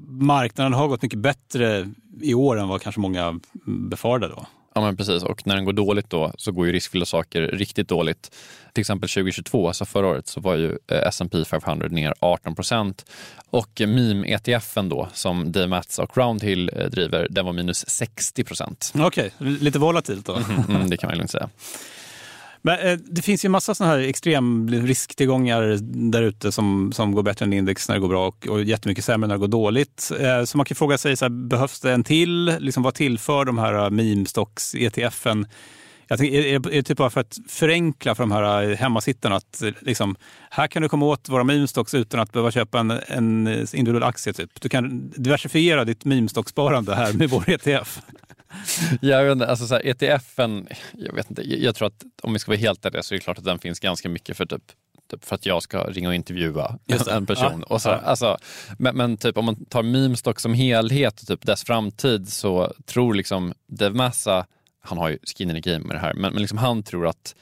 marknaden 0.09 0.73
har 0.73 0.89
gått 0.89 1.03
mycket 1.03 1.19
bättre 1.19 1.93
i 2.21 2.35
år 2.35 2.59
än 2.59 2.69
vad 2.69 2.83
kanske 2.83 3.01
många 3.01 3.41
befarade 3.65 4.29
då. 4.29 4.47
Ja 4.77 4.83
men 4.83 4.97
precis 4.97 5.23
och 5.23 5.47
när 5.47 5.55
den 5.55 5.65
går 5.65 5.73
dåligt 5.73 6.11
då 6.11 6.33
så 6.39 6.53
går 6.53 6.67
ju 6.67 6.73
riskfyllda 6.73 7.07
saker 7.07 7.43
riktigt 7.43 7.89
dåligt. 7.89 8.31
Till 8.73 8.81
exempel 8.81 9.09
2022, 9.09 9.69
alltså 9.69 9.85
förra 9.85 10.07
året, 10.07 10.29
så 10.29 10.41
var 10.41 10.55
ju 10.55 10.71
eh, 10.71 11.09
S&P 11.09 11.45
500 11.45 11.89
ner 11.89 12.15
18 12.21 12.55
procent 12.55 13.05
och 13.51 13.81
MIM-ETFen 13.81 14.89
då 14.89 15.09
som 15.13 15.53
Dave 15.53 15.67
Matz 15.67 15.99
och 15.99 16.17
Roundhill 16.17 16.71
eh, 16.77 16.87
driver, 16.87 17.27
den 17.31 17.45
var 17.45 17.53
minus 17.53 17.89
60 17.89 18.45
procent. 18.45 18.93
Okej, 18.99 19.31
okay. 19.39 19.51
lite 19.51 19.79
volatilt 19.79 20.27
då. 20.27 20.35
Mm, 20.35 20.65
mm, 20.69 20.91
det 20.91 20.97
kan 20.97 21.09
man 21.09 21.19
lugnt 21.19 21.31
säga. 21.31 21.49
Men 22.67 22.79
eh, 22.79 22.99
det 22.99 23.23
finns 23.23 23.45
ju 23.45 23.49
massa 23.49 23.75
sådana 23.75 23.95
här 23.95 24.01
extrem 24.01 24.69
risktillgångar 24.71 25.79
där 26.11 26.23
ute 26.23 26.53
som, 26.53 26.93
som 26.93 27.13
går 27.13 27.23
bättre 27.23 27.45
än 27.45 27.53
index 27.53 27.89
när 27.89 27.95
det 27.95 28.01
går 28.01 28.09
bra 28.09 28.27
och, 28.27 28.47
och 28.47 28.63
jättemycket 28.63 29.05
sämre 29.05 29.29
när 29.29 29.35
det 29.35 29.39
går 29.39 29.49
dåligt. 29.49 30.13
Eh, 30.21 30.45
så 30.45 30.57
man 30.57 30.67
kan 30.67 30.75
fråga 30.75 30.99
sig, 30.99 31.17
så 31.17 31.25
här, 31.25 31.31
behövs 31.31 31.81
det 31.81 31.93
en 31.93 32.05
till? 32.05 32.45
Liksom, 32.59 32.83
vad 32.83 32.95
tillför 32.95 33.45
de 33.45 33.59
här 33.59 33.85
eh, 33.85 33.91
meme 33.91 34.27
stocks, 34.27 34.75
ETFen? 34.75 35.47
Jag 36.09 36.19
tänker, 36.19 36.39
är, 36.39 36.59
det 36.59 36.83
typ 36.83 36.99
bara 36.99 37.11
för 37.11 37.21
att 37.21 37.39
förenkla 37.49 38.15
för 38.15 38.23
de 38.23 38.33
här 38.33 38.71
eh, 38.71 38.77
hemmasittarna 38.77 39.37
att 39.37 39.63
eh, 39.63 39.71
liksom, 39.81 40.17
här 40.51 40.67
kan 40.67 40.83
du 40.83 40.89
komma 40.89 41.07
åt 41.07 41.29
våra 41.29 41.45
meme-stocks 41.45 41.95
utan 41.95 42.21
att 42.21 42.33
behöva 42.33 42.51
köpa 42.51 42.81
en, 42.81 42.91
en 42.91 43.49
individuell 43.73 44.03
aktie. 44.03 44.33
Typ. 44.33 44.61
Du 44.61 44.69
kan 44.69 45.11
diversifiera 45.17 45.85
ditt 45.85 46.05
meme-stocksparande 46.05 46.95
här 46.95 47.13
med 47.13 47.31
vår 47.31 47.51
ETF. 47.51 48.01
jag 49.01 49.25
vet 49.25 49.33
inte, 49.33 49.47
alltså 49.47 49.67
så 49.67 49.75
här, 49.75 49.87
ETFen, 49.87 50.69
jag 50.93 51.13
vet 51.13 51.31
inte, 51.31 51.43
jag 51.43 51.75
tror 51.75 51.89
att 51.89 52.05
om 52.23 52.33
vi 52.33 52.39
ska 52.39 52.51
vara 52.51 52.59
helt 52.59 52.85
ärliga 52.85 53.03
så 53.03 53.15
är 53.15 53.19
det 53.19 53.25
klart 53.25 53.39
att 53.39 53.45
den 53.45 53.59
finns 53.59 53.81
ganska 53.81 54.09
mycket 54.09 54.37
för 54.37 54.47
typ 54.47 54.73
typ 55.11 55.25
för 55.25 55.35
att 55.35 55.47
jag 55.47 55.63
ska 55.63 55.85
ringa 55.85 56.09
och 56.09 56.15
intervjua 56.15 56.79
en 57.11 57.27
person. 57.27 57.65
Ja, 57.69 57.75
och 57.75 57.83
så, 57.83 57.89
ja. 57.89 57.95
alltså, 57.95 58.37
men, 58.79 58.97
men, 58.97 59.17
typ 59.17 59.39
om 59.39 59.45
man 59.45 59.65
tar 59.65 59.83
Memestock 59.83 60.41
som 60.41 60.55
helhet 60.55 61.21
och 61.21 61.27
typ 61.27 61.47
dess 61.47 61.65
framtid 61.65 62.29
så 62.29 62.73
tror 62.87 63.15
liksom 63.15 63.55
Dev 63.67 63.95
Massa, 63.95 64.47
han 64.81 64.99
har 64.99 65.09
ju 65.09 65.19
skin 65.23 65.51
in 65.51 65.63
the 65.63 65.71
game 65.71 65.85
med 65.85 65.97
det 65.97 66.01
här, 66.01 66.15
men, 66.15 66.33
men 66.33 66.43
liksom 66.43 66.59
han 66.59 66.83
tror 66.83 67.07
att 67.07 67.35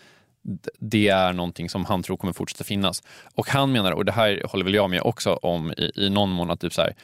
det 0.78 1.08
är 1.08 1.32
någonting 1.32 1.70
som 1.70 1.84
han 1.84 2.02
tror 2.02 2.16
kommer 2.16 2.32
fortsätta 2.32 2.64
finnas. 2.64 3.02
Och 3.34 3.48
han 3.48 3.72
menar, 3.72 3.92
och 3.92 4.04
det 4.04 4.12
här 4.12 4.42
håller 4.44 4.64
väl 4.64 4.74
jag 4.74 4.90
med 4.90 5.02
också 5.02 5.32
om 5.32 5.72
i, 5.72 5.92
i 5.94 6.10
någon 6.10 6.30
mån, 6.30 6.50
att 6.50 6.60
typ 6.60 6.72
så 6.72 6.82
här, 6.82 6.94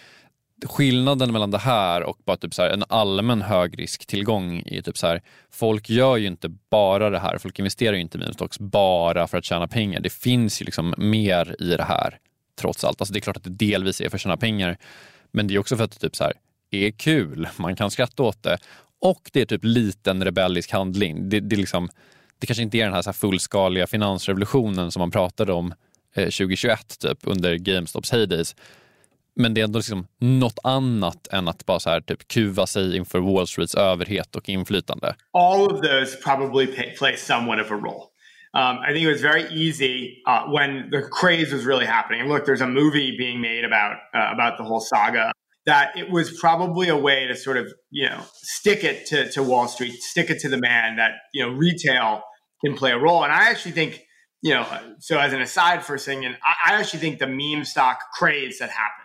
skillnaden 0.65 1.33
mellan 1.33 1.51
det 1.51 1.59
här 1.59 2.03
och 2.03 2.19
bara 2.25 2.37
typ 2.37 2.55
så 2.55 2.63
här, 2.63 2.71
en 2.71 2.85
allmän 2.89 3.43
högrisktillgång 3.43 4.63
är 4.67 4.83
typ 4.83 4.99
så 4.99 5.07
här, 5.07 5.23
folk 5.51 5.91
gör 5.91 6.17
ju 6.17 6.27
inte 6.27 6.49
bara 6.71 7.11
det 7.11 7.19
här, 7.19 7.39
folk 7.39 7.59
investerar 7.59 7.93
ju 7.93 8.01
inte 8.01 8.19
i 8.19 8.21
minustocks 8.21 8.59
bara 8.59 9.27
för 9.27 9.39
att 9.39 9.45
tjäna 9.45 9.69
pengar. 9.69 10.01
Det 10.01 10.13
finns 10.13 10.63
ju 10.63 10.65
liksom 10.65 10.95
mer 10.99 11.57
i 11.59 11.77
det 11.77 11.83
här 11.83 12.19
trots 12.61 12.85
allt. 12.85 13.01
Alltså 13.01 13.13
det 13.13 13.19
är 13.19 13.21
klart 13.21 13.37
att 13.37 13.45
det 13.45 13.51
delvis 13.51 14.01
är 14.01 14.09
för 14.09 14.17
att 14.17 14.21
tjäna 14.21 14.37
pengar, 14.37 14.77
men 15.31 15.47
det 15.47 15.55
är 15.55 15.59
också 15.59 15.77
för 15.77 15.85
att 15.85 15.93
det 15.93 15.99
typ 15.99 16.17
så 16.17 16.25
här, 16.25 16.33
är 16.71 16.91
kul, 16.91 17.49
man 17.57 17.77
kan 17.77 17.91
skratta 17.91 18.23
åt 18.23 18.43
det 18.43 18.59
och 19.01 19.31
det 19.33 19.41
är 19.41 19.47
typ 19.47 19.65
liten 19.65 20.25
rebellisk 20.25 20.73
handling. 20.73 21.29
Det, 21.29 21.41
det, 21.41 21.57
liksom, 21.57 21.89
det 22.39 22.47
kanske 22.47 22.63
inte 22.63 22.79
är 22.79 22.85
den 22.85 22.93
här, 22.93 23.03
så 23.03 23.11
här 23.11 23.15
fullskaliga 23.15 23.87
finansrevolutionen 23.87 24.91
som 24.91 25.01
man 25.01 25.11
pratade 25.11 25.53
om 25.53 25.75
eh, 26.15 26.25
2021 26.25 26.99
typ 26.99 27.19
under 27.23 27.57
GameStops 27.57 28.13
heydays 28.13 28.57
men 29.35 29.55
det 29.55 29.61
är 29.61 29.65
ändå 29.65 29.79
liksom 29.79 30.07
något 30.19 30.59
annat 30.65 31.29
än 31.33 31.49
att 31.49 31.67
bara 31.67 31.81
så 31.81 31.91
här, 31.91 32.01
typ 32.01 32.29
kuva 32.29 32.67
sig 32.67 32.97
inför 32.97 33.19
Wall 33.19 33.47
Streets 33.47 33.75
överhet 33.75 34.37
och 34.37 34.49
inflytande. 34.49 35.15
All 35.33 35.63
of 35.63 35.81
those 35.81 36.17
probably 36.17 36.67
play 36.99 37.17
somewhat 37.17 37.61
of 37.61 37.71
a 37.71 37.75
role. 37.75 38.11
Um, 38.53 38.79
I 38.79 38.93
think 38.93 39.05
it 39.05 39.13
was 39.13 39.21
very 39.21 39.45
easy 39.45 40.23
uh, 40.27 40.47
when 40.47 40.89
the 40.91 41.03
craze 41.03 41.53
was 41.53 41.65
really 41.65 41.87
happening. 41.87 42.29
Look, 42.29 42.47
there's 42.47 42.61
a 42.61 42.67
movie 42.67 43.17
being 43.17 43.41
made 43.41 43.65
about 43.65 43.97
uh, 44.13 44.31
about 44.35 44.59
the 44.59 44.65
whole 44.65 44.81
saga. 44.81 45.33
That 45.67 45.97
it 45.97 46.11
was 46.11 46.37
probably 46.41 46.89
a 46.89 46.97
way 46.97 47.29
to 47.29 47.37
sort 47.37 47.59
of 47.59 47.73
you 47.91 48.09
know 48.09 48.23
stick 48.35 48.83
it 48.83 49.07
to, 49.07 49.31
to 49.31 49.43
Wall 49.45 49.69
Street, 49.69 49.95
stick 50.03 50.31
it 50.31 50.41
to 50.41 50.49
the 50.49 50.59
man. 50.59 50.97
That 50.97 51.13
you 51.33 51.47
know 51.47 51.53
retail 51.53 52.23
can 52.65 52.75
play 52.75 52.91
a 52.91 52.99
role. 52.99 53.23
And 53.23 53.33
I 53.33 53.51
actually 53.51 53.73
think 53.73 54.03
you 54.43 54.55
know. 54.55 54.67
So 54.99 55.21
as 55.21 55.33
an 55.33 55.41
aside 55.41 55.85
for 55.85 55.95
a 55.95 55.99
second, 55.99 56.37
I, 56.43 56.73
I 56.73 56.81
actually 56.81 57.01
think 57.01 57.21
the 57.21 57.29
meme 57.29 57.65
stock 57.65 58.01
craze 58.19 58.59
that 58.59 58.71
happened 58.71 59.00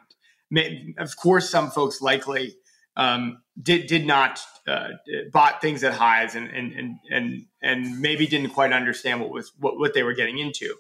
of 0.98 1.16
course, 1.18 1.50
some 1.50 1.70
folks 1.72 2.02
likely 2.02 2.56
um, 2.98 3.42
did 3.62 3.88
did 3.88 4.06
not 4.06 4.40
uh, 4.68 4.90
bought 5.32 5.62
things 5.62 5.84
at 5.84 5.94
highs 5.94 6.36
and 6.36 6.50
and 6.50 6.74
and 6.74 6.98
and 7.10 7.46
and 7.62 8.00
maybe 8.00 8.28
didn't 8.28 8.52
quite 8.52 8.74
understand 8.74 9.22
what 9.22 9.30
was 9.30 9.52
what, 9.60 9.78
what 9.78 9.94
they 9.94 10.04
were 10.04 10.14
getting 10.14 10.38
into, 10.38 10.76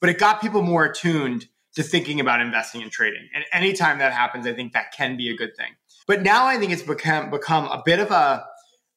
but 0.00 0.10
it 0.10 0.18
got 0.18 0.40
people 0.40 0.62
more 0.62 0.84
attuned 0.84 1.46
to 1.74 1.82
thinking 1.82 2.20
about 2.20 2.40
investing 2.40 2.82
and 2.82 2.92
trading. 2.92 3.28
And 3.34 3.44
anytime 3.52 3.98
that 3.98 4.12
happens, 4.12 4.46
I 4.46 4.52
think 4.52 4.72
that 4.74 4.92
can 4.92 5.16
be 5.16 5.30
a 5.30 5.36
good 5.36 5.56
thing. 5.56 5.72
But 6.06 6.22
now 6.22 6.46
I 6.46 6.58
think 6.58 6.72
it's 6.72 6.82
become 6.82 7.30
become 7.30 7.64
a 7.66 7.82
bit 7.84 7.98
of 7.98 8.10
a 8.10 8.44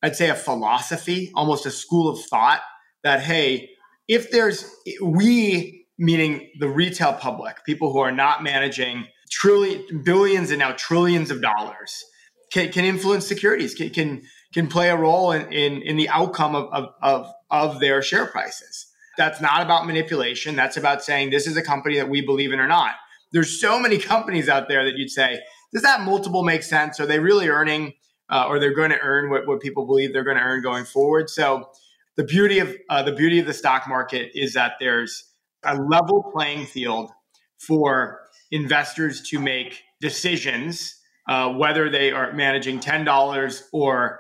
I'd 0.02 0.16
say 0.16 0.30
a 0.30 0.36
philosophy, 0.36 1.32
almost 1.36 1.66
a 1.66 1.72
school 1.72 2.10
of 2.10 2.20
thought 2.26 2.62
that 3.04 3.22
hey, 3.22 3.70
if 4.08 4.32
there's 4.32 4.70
we 5.02 5.88
meaning 5.98 6.50
the 6.60 6.68
retail 6.68 7.14
public, 7.14 7.64
people 7.66 7.92
who 7.92 8.00
are 8.00 8.12
not 8.12 8.44
managing 8.44 9.08
trillion, 9.30 10.02
billions, 10.04 10.52
and 10.52 10.60
now 10.60 10.72
trillions 10.74 11.32
of 11.32 11.42
dollars 11.42 12.04
can, 12.52 12.72
can 12.72 12.86
influence 12.86 13.28
securities, 13.28 13.74
can, 13.74 13.90
can, 13.90 14.22
can 14.54 14.68
play 14.68 14.90
a 14.90 14.96
role 14.96 15.32
in, 15.32 15.52
in, 15.52 15.82
in 15.82 15.98
the 15.98 16.10
outcome 16.10 16.56
of, 16.56 16.70
of, 16.72 16.90
of, 17.02 17.34
of 17.52 17.80
their 17.80 18.02
share 18.02 18.26
prices. 18.26 18.88
That's 19.18 19.42
not 19.42 19.62
about 19.62 19.86
manipulation. 19.86 20.56
That's 20.56 20.78
about 20.78 21.04
saying 21.04 21.30
this 21.30 21.48
is 21.48 21.58
a 21.58 21.64
company 21.64 21.96
that 21.96 22.10
we 22.10 22.22
believe 22.22 22.52
in 22.52 22.60
or 22.60 22.68
not. 22.68 22.96
There's 23.32 23.60
so 23.60 23.80
many 23.80 23.98
companies 23.98 24.50
out 24.50 24.68
there 24.68 24.86
that 24.86 24.98
you'd 24.98 25.10
say, 25.10 25.40
does 25.74 25.84
that 25.84 26.02
multiple 26.02 26.44
make 26.44 26.64
sense? 26.64 27.00
Are 27.00 27.06
they 27.06 27.20
really 27.20 27.50
earning 27.50 27.94
uh, 28.30 28.46
or 28.48 28.60
they're 28.60 28.74
going 28.74 28.92
to 28.92 29.00
earn 29.00 29.30
what, 29.30 29.48
what 29.48 29.62
people 29.62 29.86
believe 29.86 30.14
they're 30.14 30.24
going 30.24 30.38
to 30.38 30.44
earn 30.44 30.62
going 30.62 30.86
forward? 30.86 31.30
So 31.30 31.70
the 32.16 32.24
beauty 32.24 32.60
of 32.60 32.74
uh, 32.90 33.04
the 33.04 33.12
beauty 33.12 33.40
of 33.40 33.46
the 33.46 33.54
stock 33.54 33.88
market 33.88 34.32
is 34.34 34.54
that 34.54 34.74
there's 34.80 35.26
a 35.64 35.76
level 35.76 36.32
playing 36.34 36.66
field 36.66 37.12
for 37.58 38.22
investors 38.56 39.30
to 39.32 39.40
make 39.40 39.72
decisions 40.02 40.96
uh, 41.30 41.50
whether 41.50 41.90
they 41.90 42.12
are 42.12 42.34
managing 42.34 42.80
$10 42.80 43.62
or 43.72 44.20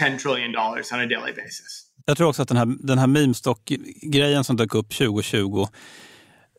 $10 0.00 0.54
uh, 0.56 0.94
on 0.94 1.00
a 1.00 1.06
daily 1.06 1.32
basis. 1.32 1.88
Jag 2.06 2.16
tror 2.16 2.28
också 2.28 2.42
att 2.42 2.48
den 2.48 2.56
här, 2.56 2.66
den 2.86 2.98
här 2.98 3.06
meme-stock-grejen 3.06 4.44
som 4.44 4.56
dök 4.56 4.74
upp 4.74 4.90
2020 4.90 5.66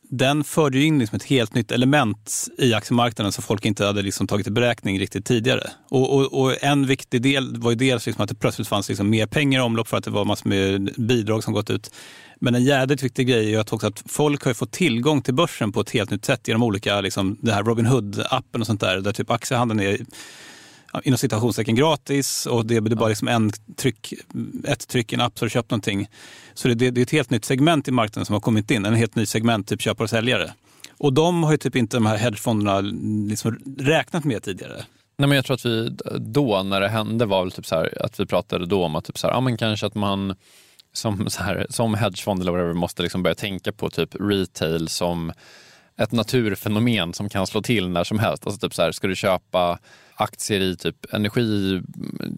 den 0.10 0.44
förde 0.44 0.78
ju 0.78 0.86
in 0.86 1.00
liksom 1.00 1.16
ett 1.16 1.24
helt 1.24 1.56
nytt 1.56 1.72
element 1.72 2.48
i 2.58 2.74
aktiemarknaden 2.74 3.32
som 3.32 3.44
folk 3.44 3.66
inte 3.66 3.86
hade 3.86 4.02
liksom 4.02 4.28
tagit 4.28 4.48
i 4.48 4.52
beräkning 4.52 5.00
riktigt 5.00 5.26
tidigare. 5.26 5.70
Och, 5.89 6.16
och, 6.16 6.42
och 6.42 6.63
en 6.63 6.88
viktig 6.88 7.22
del 7.22 7.58
var 7.58 7.72
ju 7.72 7.78
dels 7.78 8.06
liksom 8.06 8.24
att 8.24 8.30
det 8.30 8.36
plötsligt 8.36 8.68
fanns 8.68 8.89
liksom 8.89 9.10
mer 9.10 9.26
pengar 9.26 9.60
i 9.60 9.63
omlopp 9.63 9.88
för 9.88 9.98
att 9.98 10.04
det 10.04 10.12
var 10.12 10.26
massor 10.26 10.50
med 10.50 10.94
bidrag 10.98 11.44
som 11.44 11.54
gått 11.54 11.70
ut. 11.70 11.92
Men 12.39 12.56
en 12.56 12.63
jädrigt 12.63 13.04
viktig 13.04 13.28
grej 13.28 13.56
är 13.56 13.60
att 13.60 13.74
också 13.74 13.88
att 13.88 14.04
folk 14.06 14.46
har 14.46 14.54
fått 14.54 14.72
tillgång 14.72 15.22
till 15.22 15.34
börsen 15.34 15.72
på 15.72 15.82
ett 15.82 15.89
helt 15.89 16.12
nytt 16.12 16.26
sätt 16.26 16.48
genom 16.48 16.63
olika, 16.63 17.02
liksom, 17.02 17.38
det 17.42 17.54
här 17.54 17.63
Robin 17.63 17.88
Hood-appen 17.88 18.60
och 18.60 18.68
sånt 18.68 18.82
där, 18.82 18.98
där 18.98 19.12
typ 19.13 19.32
aktiehandeln 19.32 19.80
är 19.80 19.98
inom 21.04 21.18
citationstecken 21.18 21.76
gratis 21.76 22.46
och 22.46 22.66
det 22.66 22.76
är 22.76 22.82
bara 22.82 23.10
liksom 23.10 23.28
en 23.28 23.52
tryck, 23.78 24.14
ett 24.64 24.88
tryck 24.88 25.12
i 25.12 25.16
en 25.16 25.22
app 25.22 25.40
så 25.40 25.44
har 25.44 25.48
du 25.48 25.52
köpt 25.52 25.72
någonting. 25.72 26.08
Så 26.54 26.68
det, 26.68 26.92
det, 26.92 27.02
är 27.02 27.04
ett 27.04 27.12
helt 27.12 27.30
nytt 27.30 27.46
segment 27.46 27.88
i 27.88 27.92
marknaden 27.92 28.26
som 28.26 28.34
har 28.34 28.40
kommit 28.40 28.72
in, 28.72 28.86
en 28.86 28.94
helt 28.94 29.16
ny 29.16 29.26
segment, 29.26 29.68
typ 29.68 29.82
köpare 29.82 30.04
och 30.04 30.10
säljare. 30.10 30.54
Och 30.98 31.14
de 31.14 31.44
har 31.44 31.52
ju 31.52 31.58
typ 31.58 31.76
inte 31.76 31.98
de 31.98 32.06
här 32.06 32.18
hedgefonderna 32.18 32.82
liksom 33.30 33.60
räknat 33.80 34.24
med 34.24 34.44
tidigare. 34.44 34.86
Nej, 35.18 35.28
men 35.28 35.36
jag 35.36 35.46
tror 35.46 35.54
att 35.54 35.66
vi 35.66 35.98
då, 36.20 36.64
när 36.64 36.82
det 36.82 36.88
hände, 36.90 37.26
var 37.26 37.44
väl 37.44 37.52
typ 37.52 37.66
så 37.66 37.76
här, 37.76 38.06
att 38.06 38.20
vi 38.20 38.26
pratade 38.26 38.66
då 38.66 38.84
om 38.84 38.96
att 38.96 39.06
typ 39.06 39.18
så 39.18 39.28
här, 39.28 39.34
ja, 39.34 39.42
men 39.42 39.58
kanske 39.58 39.86
att 39.86 39.96
man 39.96 40.36
som, 40.94 41.30
så 41.30 41.44
här, 41.44 41.68
som 41.70 41.94
hedgefond 41.94 42.42
eller 42.42 42.52
whatever 42.52 42.74
måste 42.74 43.04
liksom 43.04 43.24
börja 43.24 43.36
tänka 43.36 43.72
på 43.72 43.90
typ 43.90 44.16
retail 44.20 44.88
som 44.88 45.32
ett 45.98 46.12
naturfenomen 46.12 47.14
som 47.14 47.30
kan 47.30 47.48
slå 47.48 47.62
till 47.62 47.90
när 47.90 48.04
som 48.04 48.20
helst. 48.20 48.46
Alltså 48.46 48.68
typ 48.68 48.74
så 48.74 48.82
här, 48.82 48.92
ska 48.92 49.08
du 49.08 49.16
köpa 49.16 49.80
aktier 50.15 50.62
i 50.62 50.76
typ 50.76 51.13
energi, 51.13 51.82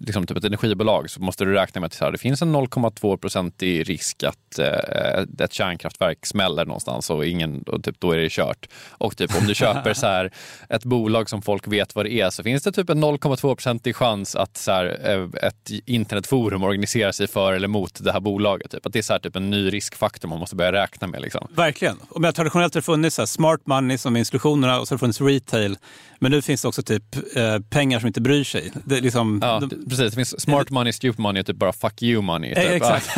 liksom 0.02 0.28
typ 0.28 0.38
ett 0.38 0.44
energibolag 0.44 1.10
så 1.10 1.22
måste 1.22 1.46
du 1.46 1.54
räkna 1.54 1.82
med 1.82 1.88
att 1.88 2.00
här, 2.00 2.12
det 2.12 2.18
finns 2.18 2.42
en 2.42 2.56
0,2 2.56 3.18
procentig 3.18 3.90
risk 3.90 4.24
att 4.24 4.60
eh, 4.60 5.26
ett 5.40 5.54
kärnkraftverk 5.54 6.26
smäller 6.26 6.66
någonstans 6.66 7.10
och, 7.10 7.26
ingen, 7.26 7.62
och 7.62 7.84
typ, 7.84 8.00
då 8.00 8.12
är 8.12 8.18
det 8.18 8.32
kört. 8.32 8.70
Och 8.90 9.18
typ 9.18 9.38
om 9.42 9.48
du 9.48 9.56
köper 9.56 9.94
så 9.94 10.08
här, 10.08 10.32
ett 10.70 10.84
bolag 10.84 11.30
som 11.30 11.42
folk 11.42 11.68
vet 11.68 11.96
vad 11.96 12.06
det 12.06 12.14
är 12.14 12.30
så 12.30 12.44
finns 12.44 12.64
det 12.64 12.72
typ 12.72 12.90
en 12.90 13.04
0,2 13.04 13.56
procentig 13.56 13.96
chans 13.96 14.36
att 14.36 14.58
så 14.58 14.72
här, 14.72 15.00
eh, 15.04 15.48
ett 15.48 15.72
internetforum 15.86 16.64
organiserar 16.64 17.12
sig 17.12 17.28
för 17.28 17.54
eller 17.54 17.68
mot 17.68 18.04
det 18.04 18.12
här 18.12 18.20
bolaget. 18.20 18.72
Typ. 18.72 18.86
Att 18.86 18.94
det 18.94 19.00
är 19.00 19.04
så 19.04 19.14
här, 19.14 19.20
typ 19.20 19.36
en 19.36 19.50
ny 19.50 19.74
riskfaktor 19.74 20.30
man 20.30 20.40
måste 20.40 20.56
börja 20.56 20.72
räkna 20.72 21.08
med. 21.08 21.22
Liksom. 21.22 21.48
Verkligen. 21.56 21.98
Och 22.10 22.22
men 22.22 22.34
traditionellt 22.34 22.74
har 22.74 22.82
funnits 22.82 23.16
så 23.16 23.28
smart 23.28 23.62
money 23.66 23.98
som 23.98 24.16
institutionerna 24.16 24.80
och 24.80 24.88
så 24.88 24.94
har 24.94 24.98
det 24.98 25.00
funnits 25.00 25.22
retail. 25.22 25.78
Men 26.20 26.32
nu 26.32 26.42
finns 26.42 26.62
det 26.62 26.68
också 26.68 26.84
typ 26.84 27.16
eh, 27.36 27.60
pengar 27.70 28.00
som 28.00 28.08
inte 28.08 28.22
bryr 28.22 28.44
sig. 28.44 28.72
Det, 28.84 29.02
liksom, 29.02 29.40
ja, 29.44 29.60
de, 29.60 29.70
precis. 29.90 30.12
Det 30.12 30.16
finns 30.16 30.42
smart 30.42 30.70
money, 30.70 30.94
stupid 30.94 31.20
money 31.20 31.40
och 31.40 31.46
typ 31.46 31.58
bara 31.58 31.74
fuck 31.74 32.02
you 32.02 32.22
money. 32.22 32.56
Typ. 32.56 32.72
exakt. 32.72 33.10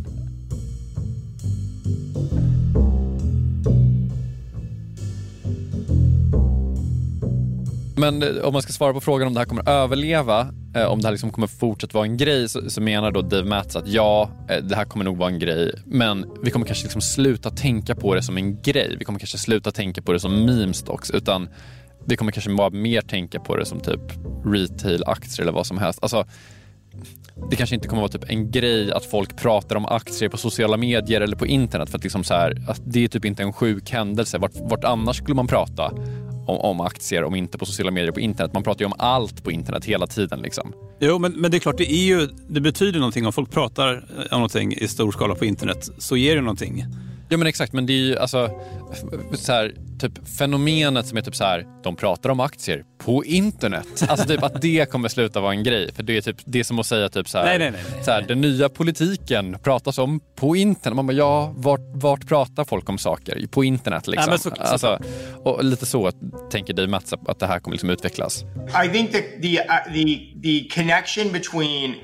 Men 7.96 8.22
eh, 8.22 8.44
om 8.44 8.52
man 8.52 8.62
ska 8.62 8.72
svara 8.72 8.92
på 8.92 9.00
frågan 9.00 9.28
om 9.28 9.34
det 9.34 9.40
här 9.40 9.46
kommer 9.46 9.68
överleva, 9.68 10.48
eh, 10.74 10.84
om 10.84 11.00
det 11.00 11.06
här 11.06 11.12
liksom 11.12 11.30
kommer 11.30 11.46
fortsätta 11.46 11.98
vara 11.98 12.06
en 12.06 12.16
grej, 12.16 12.48
så, 12.48 12.70
så 12.70 12.80
menar 12.80 13.10
då 13.10 13.22
Dave 13.22 13.48
Matz 13.48 13.76
att 13.76 13.88
ja, 13.88 14.30
eh, 14.48 14.64
det 14.64 14.76
här 14.76 14.84
kommer 14.84 15.04
nog 15.04 15.16
vara 15.16 15.30
en 15.30 15.38
grej, 15.38 15.72
men 15.84 16.26
vi 16.42 16.50
kommer 16.50 16.66
kanske 16.66 16.84
liksom 16.84 17.00
sluta 17.00 17.50
tänka 17.50 17.94
på 17.94 18.14
det 18.14 18.22
som 18.22 18.36
en 18.36 18.62
grej. 18.62 18.96
Vi 18.98 19.04
kommer 19.04 19.18
kanske 19.18 19.38
sluta 19.38 19.72
tänka 19.72 20.02
på 20.02 20.12
det 20.12 20.20
som 20.20 20.44
meme 20.44 20.74
stocks, 20.74 21.10
utan 21.10 21.48
vi 22.06 22.16
kommer 22.16 22.32
kanske 22.32 22.54
bara 22.54 22.70
mer 22.70 23.00
tänka 23.00 23.40
på 23.40 23.56
det 23.56 23.66
som 23.66 23.80
typ 23.80 24.00
retail-aktier 24.44 25.42
eller 25.42 25.52
vad 25.52 25.66
som 25.66 25.78
helst. 25.78 25.98
Alltså, 26.02 26.24
det 27.50 27.56
kanske 27.56 27.74
inte 27.74 27.88
kommer 27.88 28.02
vara 28.02 28.12
typ 28.12 28.30
en 28.30 28.50
grej 28.50 28.92
att 28.92 29.04
folk 29.04 29.36
pratar 29.36 29.76
om 29.76 29.86
aktier 29.86 30.28
på 30.28 30.36
sociala 30.36 30.76
medier 30.76 31.20
eller 31.20 31.36
på 31.36 31.46
internet 31.46 31.90
för 31.90 31.98
att, 31.98 32.04
liksom 32.04 32.24
så 32.24 32.34
här, 32.34 32.64
att 32.68 32.80
det 32.84 33.04
är 33.04 33.08
typ 33.08 33.24
inte 33.24 33.42
en 33.42 33.52
sjuk 33.52 33.90
händelse. 33.90 34.38
Vart, 34.38 34.52
vart 34.54 34.84
annars 34.84 35.16
skulle 35.16 35.34
man 35.34 35.46
prata 35.46 35.92
om, 36.46 36.58
om, 36.58 36.80
aktier 36.80 37.24
om 37.24 37.34
inte 37.34 37.58
på 37.58 37.66
sociala 37.66 37.90
medier 37.90 38.12
på 38.12 38.20
internet? 38.20 38.52
Man 38.54 38.62
pratar 38.62 38.80
ju 38.80 38.86
om 38.86 38.94
allt 38.98 39.44
på 39.44 39.50
internet 39.50 39.84
hela 39.84 40.06
tiden. 40.06 40.40
Liksom. 40.40 40.72
Jo, 41.00 41.18
men, 41.18 41.32
men 41.32 41.50
det 41.50 41.56
är 41.56 41.58
klart, 41.58 41.78
det, 41.78 41.92
är 41.92 42.06
ju, 42.06 42.28
det 42.48 42.60
betyder 42.60 42.98
någonting 42.98 43.26
om 43.26 43.32
folk 43.32 43.50
pratar 43.50 44.04
om 44.18 44.26
någonting 44.30 44.72
i 44.72 44.88
stor 44.88 45.12
skala 45.12 45.34
på 45.34 45.44
internet 45.44 45.88
så 45.98 46.16
ger 46.16 46.36
det 46.36 46.42
någonting. 46.42 46.84
Ja 47.28 47.36
men 47.36 47.46
exakt, 47.46 47.72
men 47.72 47.86
det 47.86 47.92
är 47.92 48.06
ju 48.06 48.18
alltså 48.18 48.50
så 49.34 49.52
här, 49.52 49.74
typ 49.98 50.28
fenomenet 50.38 51.06
som 51.06 51.18
är 51.18 51.22
typ 51.22 51.34
så 51.34 51.44
här, 51.44 51.66
de 51.82 51.96
pratar 51.96 52.30
om 52.30 52.40
aktier 52.40 52.84
på 52.98 53.24
internet. 53.24 53.86
Alltså 54.08 54.26
typ 54.28 54.42
att 54.42 54.62
det 54.62 54.90
kommer 54.90 55.08
sluta 55.08 55.40
vara 55.40 55.52
en 55.52 55.62
grej. 55.62 55.92
För 55.94 56.02
det 56.02 56.16
är 56.16 56.20
typ 56.20 56.36
det 56.44 56.58
är 56.58 56.64
som 56.64 56.78
att 56.78 56.86
säga 56.86 57.08
typ 57.08 57.28
så 57.28 57.38
här, 57.38 57.44
nej, 57.44 57.58
nej, 57.58 57.70
nej, 57.70 57.80
nej. 57.94 58.04
så 58.04 58.10
här, 58.10 58.22
den 58.22 58.40
nya 58.40 58.68
politiken 58.68 59.58
pratas 59.62 59.98
om 59.98 60.20
på 60.34 60.56
internet. 60.56 60.96
Man 60.96 61.06
bara, 61.06 61.12
ja, 61.12 61.54
vart, 61.56 61.80
vart 61.94 62.26
pratar 62.28 62.64
folk 62.64 62.88
om 62.88 62.98
saker? 62.98 63.46
På 63.50 63.64
internet 63.64 64.06
liksom. 64.06 64.32
Ja, 64.32 64.38
så, 64.38 64.50
så, 64.50 64.62
alltså, 64.62 64.98
och 65.44 65.64
lite 65.64 65.86
så 65.86 66.10
tänker 66.50 66.74
Dave 66.74 66.88
Mats 66.88 67.14
att 67.26 67.38
det 67.38 67.46
här 67.46 67.60
kommer 67.60 67.74
liksom 67.74 67.90
utvecklas. 67.90 68.44
I 68.84 68.88
think 68.88 69.12
the 69.12 69.20
the 69.20 69.60
uh, 69.60 69.92
the 69.92 70.32
the 70.42 70.68
connection 70.74 71.32
between 71.32 71.94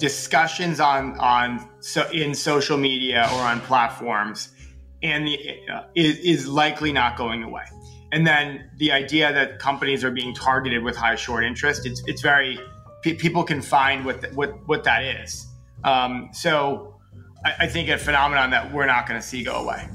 discussions 0.00 0.80
on 0.80 1.12
on 1.20 1.60
so 1.80 2.00
in 2.12 2.34
social 2.34 2.78
media 2.78 3.28
or 3.32 3.52
on 3.52 3.60
platforms 3.60 4.48
and 5.02 5.26
the, 5.26 5.56
uh, 5.72 5.84
is, 5.94 6.18
is 6.18 6.48
likely 6.48 6.92
not 6.92 7.16
going 7.16 7.42
away. 7.42 7.64
And 8.12 8.26
then 8.26 8.70
the 8.78 8.92
idea 8.92 9.32
that 9.32 9.58
companies 9.58 10.04
are 10.04 10.10
being 10.10 10.34
targeted 10.34 10.82
with 10.82 10.96
high 10.96 11.16
short 11.16 11.44
interest, 11.44 11.86
it's, 11.86 12.02
it's 12.06 12.22
very, 12.22 12.58
people 13.02 13.44
can 13.44 13.60
find 13.60 14.04
what, 14.04 14.32
what, 14.32 14.66
what 14.68 14.84
that 14.84 15.02
is. 15.02 15.46
Um, 15.84 16.30
so 16.32 16.94
I, 17.44 17.54
I 17.60 17.66
think 17.66 17.88
a 17.88 17.98
phenomenon 17.98 18.50
that 18.50 18.72
we're 18.72 18.86
not 18.86 19.06
going 19.06 19.20
to 19.20 19.26
see 19.26 19.42
go 19.42 19.54
away. 19.54 19.88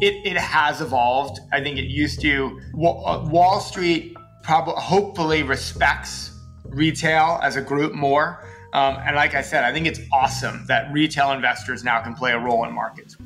It, 0.00 0.26
it 0.26 0.36
has 0.36 0.82
evolved. 0.82 1.40
I 1.52 1.62
think 1.62 1.78
it 1.78 1.86
used 1.86 2.20
to. 2.20 2.60
Uh, 2.74 3.26
Wall 3.30 3.60
Street 3.60 4.14
probably, 4.42 4.74
hopefully, 4.76 5.42
respects 5.42 6.38
retail 6.64 7.40
as 7.42 7.56
a 7.56 7.62
group 7.62 7.94
more. 7.94 8.44
Um, 8.76 8.96
and 9.06 9.16
like 9.16 9.34
I 9.34 9.42
said, 9.42 9.64
I 9.64 9.72
think 9.72 9.86
it's 9.86 10.00
awesome 10.10 10.66
that 10.66 10.92
retail 10.92 11.32
investors 11.32 11.84
now 11.84 12.02
can 12.04 12.14
play 12.14 12.32
a 12.32 12.38
role 12.38 12.68
in 12.68 12.74
markets. 12.74 13.16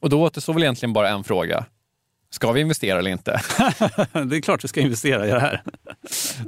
Och 0.00 0.10
då 0.10 0.22
återstår 0.22 0.54
väl 0.54 0.62
egentligen 0.62 0.92
bara 0.92 1.08
en 1.08 1.24
fråga. 1.24 1.64
Ska 2.30 2.52
vi 2.52 2.60
investera 2.60 2.98
eller 2.98 3.10
inte? 3.10 3.30
det 4.26 4.36
är 4.36 4.40
klart 4.40 4.64
vi 4.64 4.68
ska 4.68 4.80
investera 4.80 5.26
i 5.26 5.30
det 5.30 5.40
här. 5.40 5.62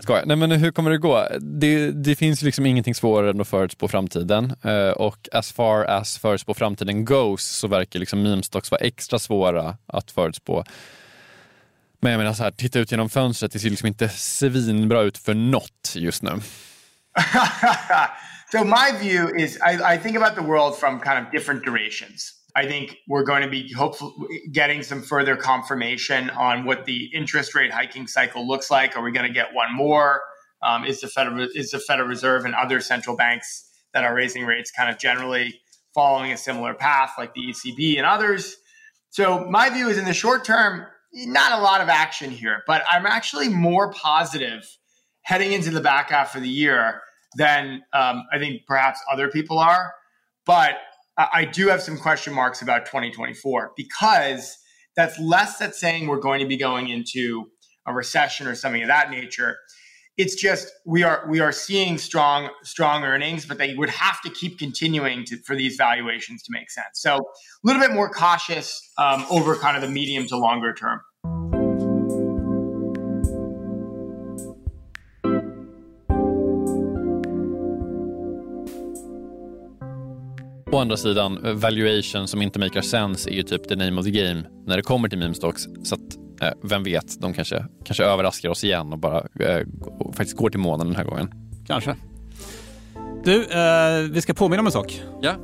ska 0.02 0.16
jag? 0.16 0.26
Nej, 0.26 0.36
men 0.36 0.50
hur 0.50 0.70
kommer 0.70 0.90
det 0.90 0.98
gå? 0.98 1.26
Det, 1.40 1.90
det 1.90 2.16
finns 2.16 2.42
liksom 2.42 2.66
ingenting 2.66 2.94
svårare 2.94 3.30
än 3.30 3.40
att 3.40 3.48
förutspå 3.48 3.88
framtiden. 3.88 4.54
Uh, 4.64 4.90
och 4.90 5.28
as 5.32 5.52
far 5.52 5.84
as 5.84 6.18
förutspå 6.18 6.54
framtiden 6.54 7.04
goes 7.04 7.42
så 7.42 7.68
verkar 7.68 8.00
liksom 8.00 8.22
meme 8.22 8.42
stocks 8.42 8.70
vara 8.70 8.80
extra 8.80 9.18
svåra 9.18 9.76
att 9.86 10.10
förutspå. 10.10 10.64
Men 12.00 12.12
jag 12.12 12.18
menar 12.18 12.32
så 12.32 12.42
här, 12.42 12.50
titta 12.50 12.78
ut 12.78 12.90
genom 12.90 13.08
fönstret, 13.10 13.52
det 13.52 13.58
ser 13.58 13.70
liksom 13.70 13.86
inte 13.86 14.08
svinbra 14.08 15.02
ut 15.02 15.18
för 15.18 15.34
något 15.34 15.92
just 15.94 16.22
nu. 16.22 16.30
so 18.50 18.64
my 18.64 18.92
view 18.92 19.32
is 19.36 19.58
I, 19.64 19.94
I, 19.94 19.98
think 19.98 20.16
about 20.16 20.36
the 20.36 20.42
world 20.42 20.78
from 20.78 21.00
kind 21.00 21.24
of 21.24 21.32
different 21.32 21.64
durations. 21.64 22.34
I 22.54 22.66
think 22.66 22.98
we're 23.08 23.24
going 23.24 23.42
to 23.42 23.48
be 23.48 23.72
hopefully 23.72 24.14
getting 24.52 24.82
some 24.82 25.02
further 25.02 25.36
confirmation 25.36 26.30
on 26.30 26.64
what 26.64 26.84
the 26.84 27.10
interest 27.14 27.54
rate 27.54 27.72
hiking 27.72 28.06
cycle 28.06 28.46
looks 28.46 28.70
like. 28.70 28.96
Are 28.96 29.02
we 29.02 29.12
going 29.12 29.26
to 29.26 29.32
get 29.32 29.54
one 29.54 29.74
more? 29.74 30.22
Um, 30.62 30.84
is 30.84 31.00
the 31.00 31.08
Federal 31.08 31.48
is 31.54 31.70
the 31.70 31.80
Federal 31.80 32.08
Reserve 32.08 32.44
and 32.44 32.54
other 32.54 32.80
central 32.80 33.16
banks 33.16 33.68
that 33.92 34.04
are 34.04 34.14
raising 34.14 34.44
rates 34.44 34.70
kind 34.70 34.90
of 34.90 34.98
generally 34.98 35.60
following 35.94 36.32
a 36.32 36.36
similar 36.36 36.74
path, 36.74 37.12
like 37.18 37.34
the 37.34 37.40
ECB 37.40 37.96
and 37.96 38.06
others? 38.06 38.56
So 39.10 39.44
my 39.46 39.70
view 39.70 39.88
is 39.88 39.98
in 39.98 40.04
the 40.04 40.14
short 40.14 40.44
term, 40.44 40.86
not 41.12 41.58
a 41.58 41.62
lot 41.62 41.80
of 41.80 41.88
action 41.88 42.30
here, 42.30 42.62
but 42.66 42.82
I'm 42.90 43.06
actually 43.06 43.48
more 43.48 43.92
positive 43.92 44.64
heading 45.22 45.52
into 45.52 45.70
the 45.70 45.80
back 45.80 46.10
half 46.10 46.34
of 46.34 46.42
the 46.42 46.48
year 46.48 47.02
than 47.36 47.82
um, 47.92 48.24
I 48.32 48.38
think 48.38 48.62
perhaps 48.66 49.00
other 49.12 49.28
people 49.28 49.58
are. 49.58 49.92
But 50.46 50.78
I 51.32 51.44
do 51.44 51.68
have 51.68 51.82
some 51.82 51.98
question 51.98 52.32
marks 52.32 52.62
about 52.62 52.86
2024 52.86 53.72
because 53.76 54.56
that's 54.96 55.18
less 55.18 55.58
that 55.58 55.74
saying 55.74 56.06
we're 56.06 56.20
going 56.20 56.40
to 56.40 56.46
be 56.46 56.56
going 56.56 56.88
into 56.88 57.50
a 57.86 57.92
recession 57.92 58.46
or 58.46 58.54
something 58.54 58.82
of 58.82 58.88
that 58.88 59.10
nature. 59.10 59.58
It's 60.16 60.34
just 60.34 60.70
we 60.86 61.02
are 61.02 61.24
we 61.28 61.40
are 61.40 61.52
seeing 61.52 61.98
strong 61.98 62.50
strong 62.62 63.04
earnings, 63.04 63.46
but 63.46 63.58
they 63.58 63.74
would 63.74 63.90
have 63.90 64.20
to 64.22 64.30
keep 64.30 64.58
continuing 64.58 65.24
to, 65.26 65.38
for 65.38 65.56
these 65.56 65.76
valuations 65.76 66.42
to 66.44 66.52
make 66.52 66.70
sense. 66.70 66.86
So 66.94 67.16
a 67.16 67.22
little 67.64 67.80
bit 67.80 67.92
more 67.92 68.10
cautious 68.10 68.80
um, 68.98 69.24
over 69.30 69.56
kind 69.56 69.76
of 69.76 69.82
the 69.82 69.88
medium 69.88 70.26
to 70.28 70.36
longer 70.36 70.74
term. 70.74 71.00
Å 80.72 80.78
andra 80.78 80.96
sidan, 80.96 81.58
valuation 81.60 82.28
som 82.28 82.42
inte 82.42 82.58
makar 82.58 82.80
sense 82.80 83.30
är 83.30 83.34
ju 83.34 83.42
typ 83.42 83.68
the 83.68 83.76
name 83.76 84.00
of 84.00 84.04
the 84.04 84.10
game 84.10 84.42
när 84.66 84.76
det 84.76 84.82
kommer 84.82 85.08
till 85.08 85.18
meme 85.18 85.34
stocks. 85.34 85.62
Så 85.82 85.94
att, 85.94 86.00
eh, 86.42 86.58
vem 86.62 86.82
vet, 86.82 87.20
de 87.20 87.32
kanske, 87.32 87.66
kanske 87.84 88.04
överraskar 88.04 88.48
oss 88.48 88.64
igen 88.64 88.92
och 88.92 88.98
bara 88.98 89.18
eh, 89.18 89.66
och 89.98 90.14
faktiskt 90.16 90.36
går 90.36 90.50
till 90.50 90.60
månen 90.60 90.86
den 90.86 90.96
här 90.96 91.04
gången. 91.04 91.30
Kanske. 91.66 91.96
Du, 93.24 93.44
eh, 93.44 94.10
vi 94.10 94.20
ska 94.20 94.34
påminna 94.34 94.60
om 94.60 94.66
en 94.66 94.72
sak. 94.72 95.02
Ja. 95.22 95.34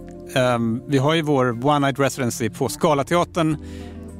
Um, 0.55 0.83
vi 0.89 0.99
har 0.99 1.15
ju 1.15 1.23
vår 1.23 1.67
One 1.67 1.87
Night 1.87 1.99
Residency 1.99 2.51
på 2.51 2.69
Scalateatern. 2.69 3.57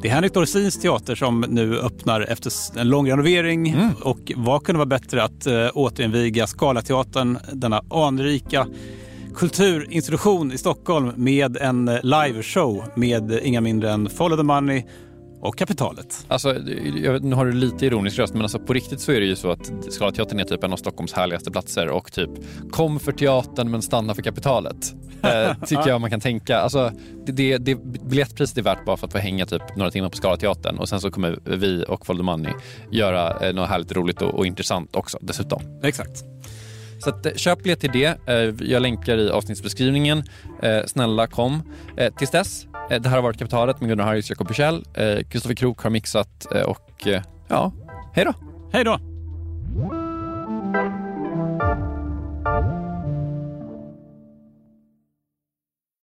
Det 0.03 0.09
är 0.09 0.13
Henrik 0.13 0.35
Dorsins 0.35 0.81
teater 0.81 1.15
som 1.15 1.45
nu 1.49 1.79
öppnar 1.79 2.21
efter 2.21 2.81
en 2.81 2.89
lång 2.89 3.11
renovering. 3.11 3.69
Mm. 3.69 3.91
Och 4.03 4.33
vad 4.37 4.65
kunde 4.65 4.79
vara 4.79 4.87
bättre 4.87 5.23
att 5.23 5.47
uh, 5.47 5.69
återinviga 5.75 6.47
Scalateatern, 6.47 7.39
denna 7.53 7.83
anrika 7.91 8.67
kulturinstitution 9.37 10.53
i 10.53 10.59
Stockholm 10.59 11.13
med 11.17 11.57
en 11.57 11.85
liveshow 12.03 12.85
med 12.95 13.41
inga 13.43 13.61
mindre 13.61 13.91
än 13.91 14.09
Follow 14.09 14.37
the 14.37 14.43
Money 14.43 14.85
och 15.41 15.59
kapitalet. 15.59 16.27
Alltså, 16.29 16.55
jag, 17.03 17.25
nu 17.25 17.37
har 17.37 17.47
du 17.47 17.53
lite 17.53 17.87
ironisk 17.87 18.19
röst, 18.19 18.33
men 18.33 18.43
alltså, 18.43 18.59
på 18.59 18.73
riktigt 18.73 19.01
så 19.01 19.13
är 19.13 19.21
det 19.21 19.27
ju 19.27 19.37
så 19.37 19.51
att 19.51 19.73
Scalateatern 19.91 20.41
är 20.41 20.45
typ 20.45 20.65
en 20.65 20.73
av 20.73 20.77
Stockholms 20.77 21.13
härligaste 21.13 21.51
platser 21.51 21.89
och 21.89 22.13
typ 22.13 22.31
kom 22.71 23.01
för 23.01 23.13
teatern 23.13 23.71
men 23.71 23.83
stanna 23.83 24.15
för 24.15 24.23
kapitalet. 24.23 24.95
Eh, 25.23 25.55
tycker 25.67 25.89
jag 25.89 26.01
man 26.01 26.11
kan 26.11 26.21
tänka. 26.21 26.59
Alltså, 26.59 26.93
det, 27.27 27.33
det, 27.33 27.59
det, 27.59 27.75
biljettpriset 27.85 28.59
är 28.59 28.63
värt 28.63 28.85
bara 28.85 28.97
för 28.97 29.07
att 29.07 29.13
få 29.13 29.19
hänga 29.19 29.47
typ 29.47 29.77
några 29.77 29.91
timmar 29.91 30.09
på 30.09 30.17
Scalateatern 30.17 30.79
och 30.79 30.89
sen 30.89 31.01
så 31.01 31.11
kommer 31.11 31.39
vi 31.45 31.85
och 31.89 32.07
Follow 32.07 32.21
the 32.21 32.25
Money 32.25 32.53
göra 32.91 33.49
eh, 33.49 33.55
något 33.55 33.69
härligt 33.69 33.93
roligt 33.93 34.23
och, 34.23 34.35
och 34.35 34.47
intressant 34.47 34.97
också 34.97 35.19
dessutom. 35.21 35.63
Exakt. 35.83 36.25
Så 36.99 37.11
att, 37.11 37.27
eh, 37.27 37.33
köp 37.33 37.63
biljett 37.63 37.81
till 37.81 37.91
det. 37.93 38.29
Eh, 38.29 38.69
jag 38.71 38.83
länkar 38.83 39.19
i 39.19 39.31
avsnittsbeskrivningen. 39.31 40.23
Eh, 40.63 40.85
snälla 40.87 41.27
kom. 41.27 41.63
Tills 42.19 42.31
dess, 42.31 42.67
det 42.89 43.09
här 43.09 43.17
har 43.17 43.23
varit 43.23 43.39
Kapitalet 43.39 43.81
med 43.81 43.89
Gunnar 43.89 44.05
Harris 44.05 44.27
och 44.27 44.31
Jakob 44.31 44.47
Bursell. 44.47 44.85
Kristoffer 45.29 45.55
Krook 45.55 45.81
har 45.81 45.91
mixat 45.91 46.45
och 46.67 47.07
ja, 47.49 47.73
hej 48.13 48.25
då. 48.25 48.35
Hej 48.73 48.85
då. 48.85 48.99